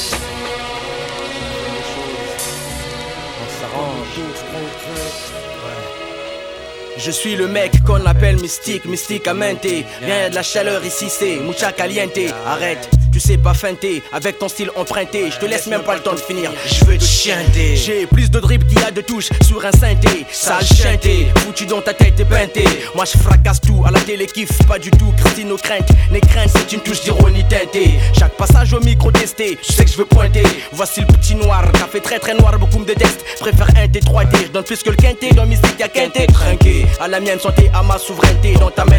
[6.97, 9.85] Je suis le mec qu'on appelle mystique, mystique à menter.
[10.01, 12.19] Rien de la chaleur ici, c'est mucha caliente.
[12.45, 15.31] Arrête, tu sais pas feinter, avec ton style emprunté.
[15.31, 16.51] Je te laisse même pas le temps de finir.
[16.67, 17.75] Je veux te chienter.
[17.75, 20.23] J'ai plus de drip qu'il y a de touches sur un synthé.
[20.31, 22.63] Sale chanté, foutu dans ta tête et peinté.
[22.93, 25.11] Moi je fracasse tout, à la télé kiffe pas du tout.
[25.17, 27.95] Christine aux craintes, les craintes c'est une touche d'ironie teintée.
[28.19, 30.43] Chaque passage au micro testé, je sais que je veux pointer.
[30.71, 33.25] Voici le petit noir, café très très noir, beaucoup me détestent.
[33.39, 35.31] Préfère un T3T, je donne plus que le quinté.
[35.31, 36.85] Dans mystique y'a quinté, trinqué.
[36.99, 38.53] À la mienne santé, à ma souveraineté.
[38.59, 38.97] Dans ta main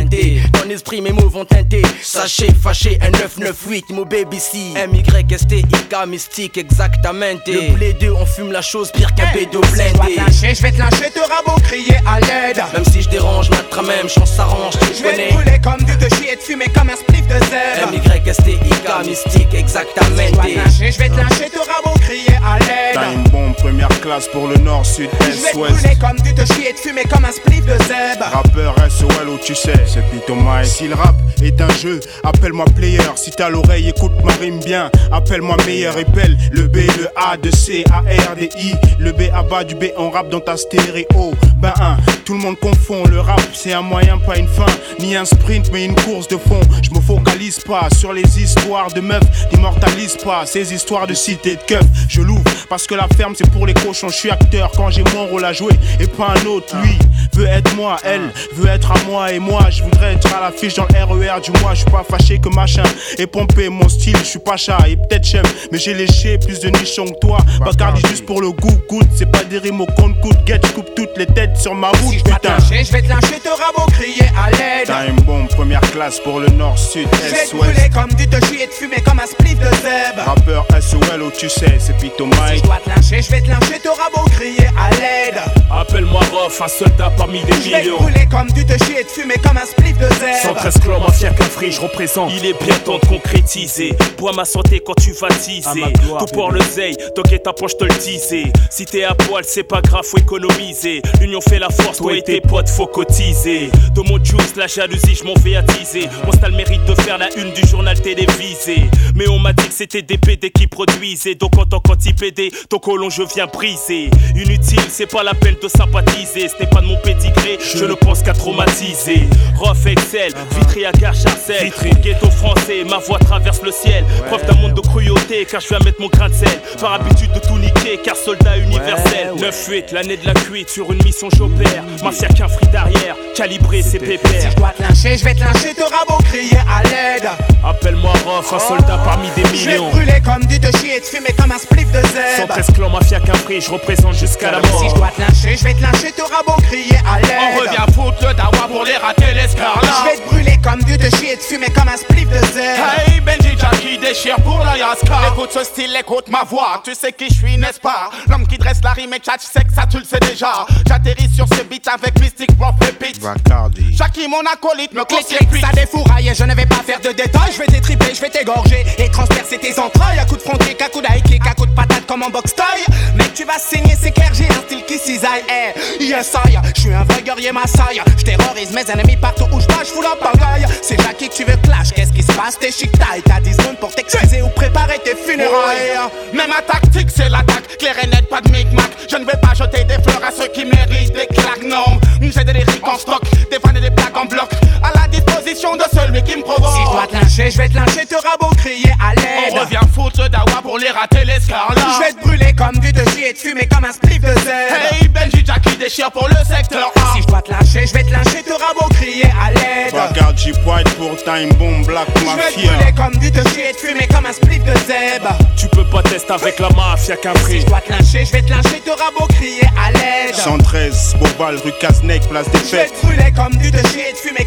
[0.52, 1.82] ton esprit, mes mots vont teinter.
[2.02, 4.59] Sachez, fâché, un 998, mon baby C.
[4.76, 7.36] M-Y-S-T-I-K, mystique, exactement.
[7.46, 10.16] Le blé 2, on fume la chose pire qu'un bédo blindé.
[10.30, 12.62] Je vais te lâcher, te rabot, crier à l'aide.
[12.72, 15.96] Même si je dérange, ma même chance s'arrange, tu Je vais te brûler comme du
[15.96, 17.92] te chier et te fumer comme un spliff de zèbre.
[17.92, 20.09] M-Y-S-T-I-K, mystique, exactement.
[20.16, 22.94] Je vais te lâcher, te rabot, crier à l'aide.
[22.94, 25.72] T'as une bombe première classe pour le nord, sud, Je vais est, te ouest.
[25.74, 28.24] brûler comme du te chier et te fumer comme un spliff de zèbre.
[28.32, 30.66] Rappeur SOL où tu sais, c'est Pito Mike.
[30.66, 32.98] Si le rap est un jeu, appelle-moi player.
[33.16, 34.90] Si t'as l'oreille, écoute ma rime bien.
[35.11, 36.36] Appelle-moi meilleur et belle.
[36.53, 38.74] Le B, le A, de C, A, R, D, I.
[38.99, 41.34] Le B à bas du B, on rappe dans ta stéréo.
[41.57, 43.05] Ben un, tout le monde confond.
[43.07, 44.66] Le rap, c'est un moyen, pas une fin.
[45.01, 46.61] Ni un sprint, mais une course de fond.
[46.82, 49.22] Je me focalise pas sur les histoires de meufs.
[49.53, 51.84] N'immortalise pas ces histoires de cité de keuf.
[52.09, 54.09] Je l'ouvre parce que la ferme, c'est pour les cochons.
[54.09, 56.76] Je suis acteur quand j'ai mon rôle à jouer et pas un autre.
[56.82, 56.96] Lui
[57.32, 59.70] veut être moi, elle veut être à moi et moi.
[59.70, 61.74] Je voudrais être à l'affiche dans le RER du mois.
[61.74, 62.84] Je suis pas fâché que machin
[63.18, 64.16] et pompé mon style.
[64.18, 67.39] Je suis pas chat et peut-être chef, mais j'ai léché plus de nichons que toi.
[67.61, 69.09] Bacardi juste pour le goût, goûte.
[69.16, 70.36] C'est pas des rimes au compte coûte.
[70.47, 72.39] Get, je coupe toutes les têtes sur ma route, putain.
[72.59, 74.86] lâcher, je vais te lâcher, te rabot, crier à l'aide.
[74.86, 78.26] T'as une bombe première classe pour le nord, sud, Je vais est, te comme du
[78.28, 80.24] te chier et te fumer comme un spliff de zèbre.
[80.26, 82.59] Rappeur SOL où tu sais, c'est Pito Si Mike.
[82.59, 85.41] je dois te lâcher, je vais te lâcher, te rabot, crier à l'aide.
[85.70, 87.97] Appelle-moi Rof, un soldat parmi des Je vais te millions.
[87.99, 90.43] brûler comme du te chier et te fumer comme un spliff de zèbre.
[90.43, 92.30] 113 clans, mafia qu'un free, je représente.
[92.36, 93.67] Il est bien temps de concrétiser.
[94.16, 95.92] Bois ma santé quand tu vas teaser.
[96.18, 98.44] Tout pour le zeil, t'inquiète ta poche, te le disais.
[98.70, 101.02] Si t'es à poil, c'est pas grave, faut économiser.
[101.20, 103.70] L'union fait la force, toi et tes potes, faut cotiser.
[103.94, 106.08] De mon juice, la jalousie, je m'en vais attiser.
[106.24, 108.88] Moi, c'est le mérite de faire la une du journal télévisé.
[109.14, 111.34] Mais on m'a dit que c'était des PD qui produisaient.
[111.34, 114.10] Donc en tant qu'anti-PD, ton colon, je viens briser.
[114.34, 116.48] Inutile, c'est pas la peine de sympathiser.
[116.48, 119.28] Ce n'est pas de mon pédigré, je ne pense qu'à traumatiser.
[119.56, 121.70] Rof Excel, Vitry à gare Charcel.
[122.02, 124.04] Ghetto français, ma voix traverse le ciel.
[124.26, 126.61] Preuve d'un monde de cruauté, car je viens mettre mon grain de sel.
[126.80, 129.32] Par habitude de tout niquer, car soldat universel.
[129.36, 131.82] 9-8, l'année de la cuite, sur une mission j'opère.
[132.02, 134.40] Mafia qu'un free d'arrière, calibré c'est pépère.
[134.42, 137.28] Si je dois te lâcher, je vais te lâcher, te rabot, crier à l'aide.
[137.64, 139.90] Appelle-moi Rof, un soldat parmi des Je vais millions.
[139.90, 142.48] te brûler comme du te chier et te fumer comme un spliff de zèbre.
[142.48, 144.80] 113 clans, mafia qu'un free, je représente jusqu'à la mort.
[144.80, 147.38] Si je dois te lâcher, je vais te lâcher, te rabot, crier à l'aide.
[147.56, 149.80] On revient foutre le dawa pour les rater l'escarlat.
[150.04, 152.38] Je vais te brûler comme du te chier et te fumer comme un spliff de
[152.52, 152.84] zèbre.
[153.06, 157.12] Hey Benji Jackie déchire pour la Yaska Écoute ce style, écoute ma voix Tu sais
[157.12, 158.11] qui je suis, n'est-ce pas?
[158.28, 160.66] L'homme qui dresse la rime et tchat, tu sais que ça tu le sais déjà
[160.86, 163.94] J'atterris sur ce beat avec Mystic Prof et Pete Bacardi.
[163.96, 165.26] Jackie mon acolyte me clic,
[165.61, 168.84] ça défouraille, je ne vais pas faire de détails, je vais t'étriper, je vais t'égorger
[168.99, 171.70] et transpercer tes entrailles à coups de front kick, à coups d'high kick, à coups
[171.70, 172.84] de patate comme en box taille.
[173.14, 175.42] Mec, tu vas saigner, c'est clair, j'ai un style qui cisaille.
[175.49, 178.01] Eh, yes, I, je suis un vrai guerrier massaille.
[178.16, 180.66] Je terrorise mes ennemis partout où je passe, je fous la pagaille.
[180.82, 182.59] C'est Jackie que tu veux clash, qu'est-ce qui se passe?
[182.59, 186.11] T'es chic taille, t'as 10 secondes pour t'excuser ou préparer tes funérailles.
[186.32, 189.55] Mais ma tactique c'est l'attaque Claire et nette, pas de micmac Je ne vais pas
[189.55, 193.22] jeter des fleurs à ceux qui méritent des claques Non, j'ai des lyriques en stock
[193.51, 194.49] Des fans et des plaques en bloc
[194.82, 197.68] À la disposition de celui qui me provoque Si je dois te lyncher, je vais
[197.68, 199.53] te lyncher, te rabot, crier à l'aide.
[199.55, 203.30] On revient foutre dawa pour les rater l'escarlat Je vais te brûler comme du chier
[203.30, 204.93] et te fumer comme un spliff de zèbre.
[205.01, 208.03] Hey Benji Jackie déchire pour le secteur A Si je dois te lâcher, je vais
[208.05, 209.93] te lyncher, te rabot, crier à l'aide.
[209.95, 212.72] Bacardi White pour Time Bomb Black Je vais te Mafia.
[212.72, 215.37] brûler comme du te chier et te fumer comme un spliff de zèbre.
[215.57, 218.43] Tu peux pas tester avec la mafia qu'un Si je dois te lyncher, je vais
[218.43, 220.35] te lyncher, te rabot, crier à l'aide.
[220.35, 223.01] 113, Bobal, rue Casnec, place des Je vais fêtes.
[223.01, 224.45] te brûler comme du te chier et te fumer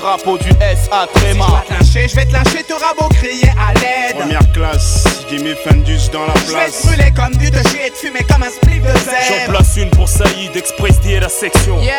[0.00, 3.74] drapeau du SA Si je Tréma lyncher, je vais te lyncher, te rabot, crier à
[3.74, 4.16] l'aide.
[4.16, 6.86] Première classe, Jimmy Fendus dans la Je vais te place.
[6.86, 9.52] brûler comme du et te fumer comme un spliff de J'en zèbre.
[9.52, 11.92] place une pour Saïd, Express D et la section Yeah,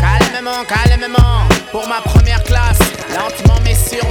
[0.00, 1.44] calmement, calmement.
[1.72, 2.78] Pour ma première classe,
[3.14, 4.06] lentement mais sûrement.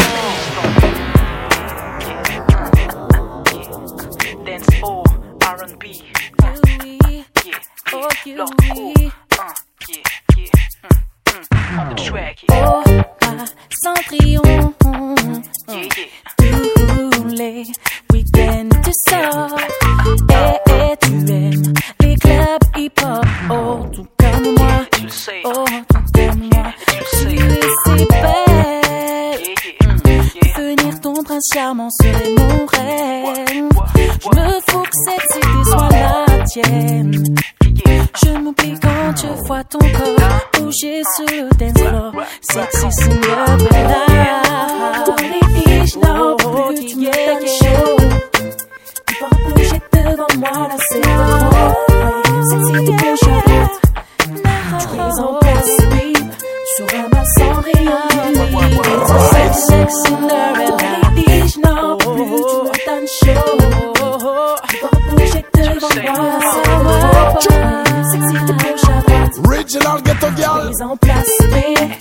[4.46, 4.68] Dance
[5.42, 5.84] R&B.
[12.58, 13.15] Oh, à
[13.86, 14.42] Cendrillon.
[16.38, 17.64] Tous les
[18.12, 19.60] week-ends, tu sors
[20.32, 23.26] et, tu aimes les clubs hip-hop.
[23.52, 24.82] Oh, tout comme moi.
[25.44, 26.74] Oh, tout comme moi.
[27.12, 27.38] Tu
[27.86, 29.40] oh, es belle.
[29.86, 29.98] Hmm.
[30.58, 33.70] Venir ton prince charmant, c'est mon rêve.
[33.96, 37.24] Je me fous que cette cité soit la tienne.
[38.24, 42.12] Je m'oublie quand je vois ton corps bouger sur le dance floor.
[42.42, 44.02] Sexy Cinderella.
[45.22, 47.98] Les biches, non, plus tu me donnes chaud.
[49.08, 51.76] Tu vas bouger devant moi, là c'est trop.
[52.50, 53.76] Sexy, tu à droite.
[54.80, 56.14] Tu es en place, oui.
[56.76, 58.04] Tu ramasses sans rien.
[59.30, 60.55] Sexy Cinderella.
[69.66, 70.68] Original ghetto girl.
[70.68, 71.98] Mise en place, rien.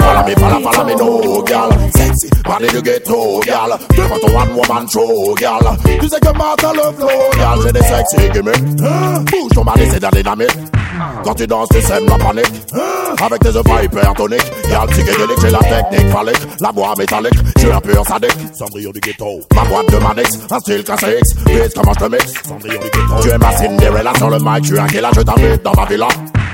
[0.00, 1.70] Follow me, follow, follow me, no, girl.
[1.94, 3.78] Sexy, body du ghetto, girl.
[3.94, 5.76] Devant ton one woman show, girl.
[6.00, 7.60] Tu sais que Martha le flow, girl.
[7.66, 8.80] J'ai des sexy gimmicks.
[8.82, 9.24] Hein?
[9.30, 10.81] Bouge ton body, c'est de la dynamite.
[11.24, 12.52] Quand tu danses, tu sèmes la panique.
[12.74, 13.24] Hein?
[13.24, 14.52] Avec tes œufs hypertoniques.
[14.68, 16.42] Girl, psychédélique, j'ai la technique phallique.
[16.60, 18.36] La voix métallique, je suis un pur sadique.
[18.54, 19.40] Cendrillon du ghetto.
[19.54, 21.24] Ma boîte de Manix, un style classique.
[21.46, 22.32] Bitch, comment je te mixe?
[22.46, 23.22] Cendrillon du ghetto.
[23.22, 25.84] Tu es ma Cinderella sur le mic, je suis un killer, je t'invite dans ma
[25.86, 26.08] villa.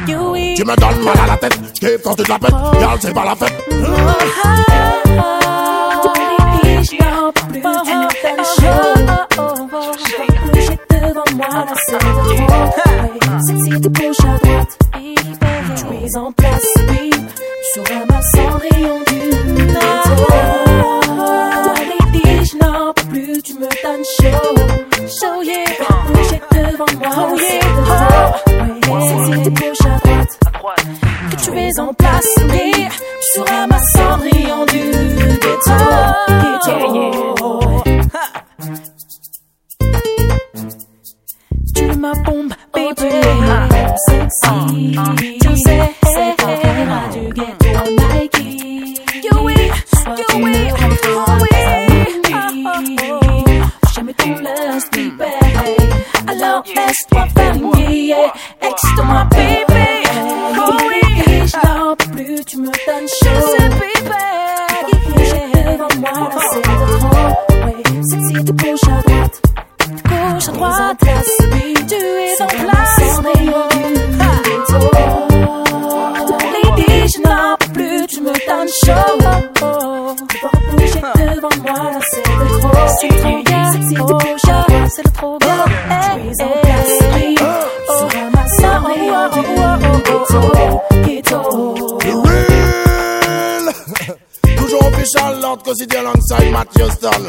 [0.06, 2.54] Tu me donnes mal à la tête, je kiffe quand tu te la pètes.
[2.78, 3.54] Girl, c'est pas la fête.
[13.46, 14.78] Sexy, tu bouges à droite,
[15.76, 17.10] tu es en place, oui.
[17.72, 19.18] Tu ramasses en rayon du
[19.64, 20.16] ghetto.
[21.88, 24.54] Les biches n'en peuvent plus, tu me donnes chaud.
[25.06, 25.64] Chaud, yeah.
[26.12, 27.70] Bouger devant moi, c'est de
[28.82, 29.00] trop.
[29.08, 30.32] Sexy, tu bouges à droite,
[31.30, 32.88] que tu es en place, oui.
[33.34, 34.82] Tu ramasses en rayon du
[35.38, 35.78] ghetto.
[36.42, 36.76] Ghetto.
[41.74, 43.10] Tu ma bombe, baby.
[44.06, 44.96] Sexy.
[45.40, 48.42] Tu sais, c'est ton frère du ghetto Nike?
[49.24, 49.54] You oui,
[50.18, 50.56] you oui,
[51.14, 51.52] oh oui.
[53.94, 55.32] J'aime ton lust, baby.
[56.28, 58.32] Alors laisse-toi faire yeah.
[58.62, 59.57] Excite-moi, baby.
[83.00, 85.64] C'est trop bien, à droite, c'est de trop bien.
[94.56, 97.26] Toujours official, Lord quotidien alongside Matthew Houston.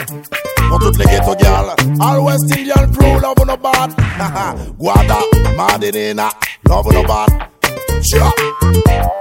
[0.70, 1.76] Pour toutes les ghetto girls.
[2.02, 3.92] All West Indian crew, love no bad.
[4.80, 5.20] Guada,
[5.56, 6.32] Madinina,
[6.68, 7.30] love no bad.
[8.02, 9.19] Sure.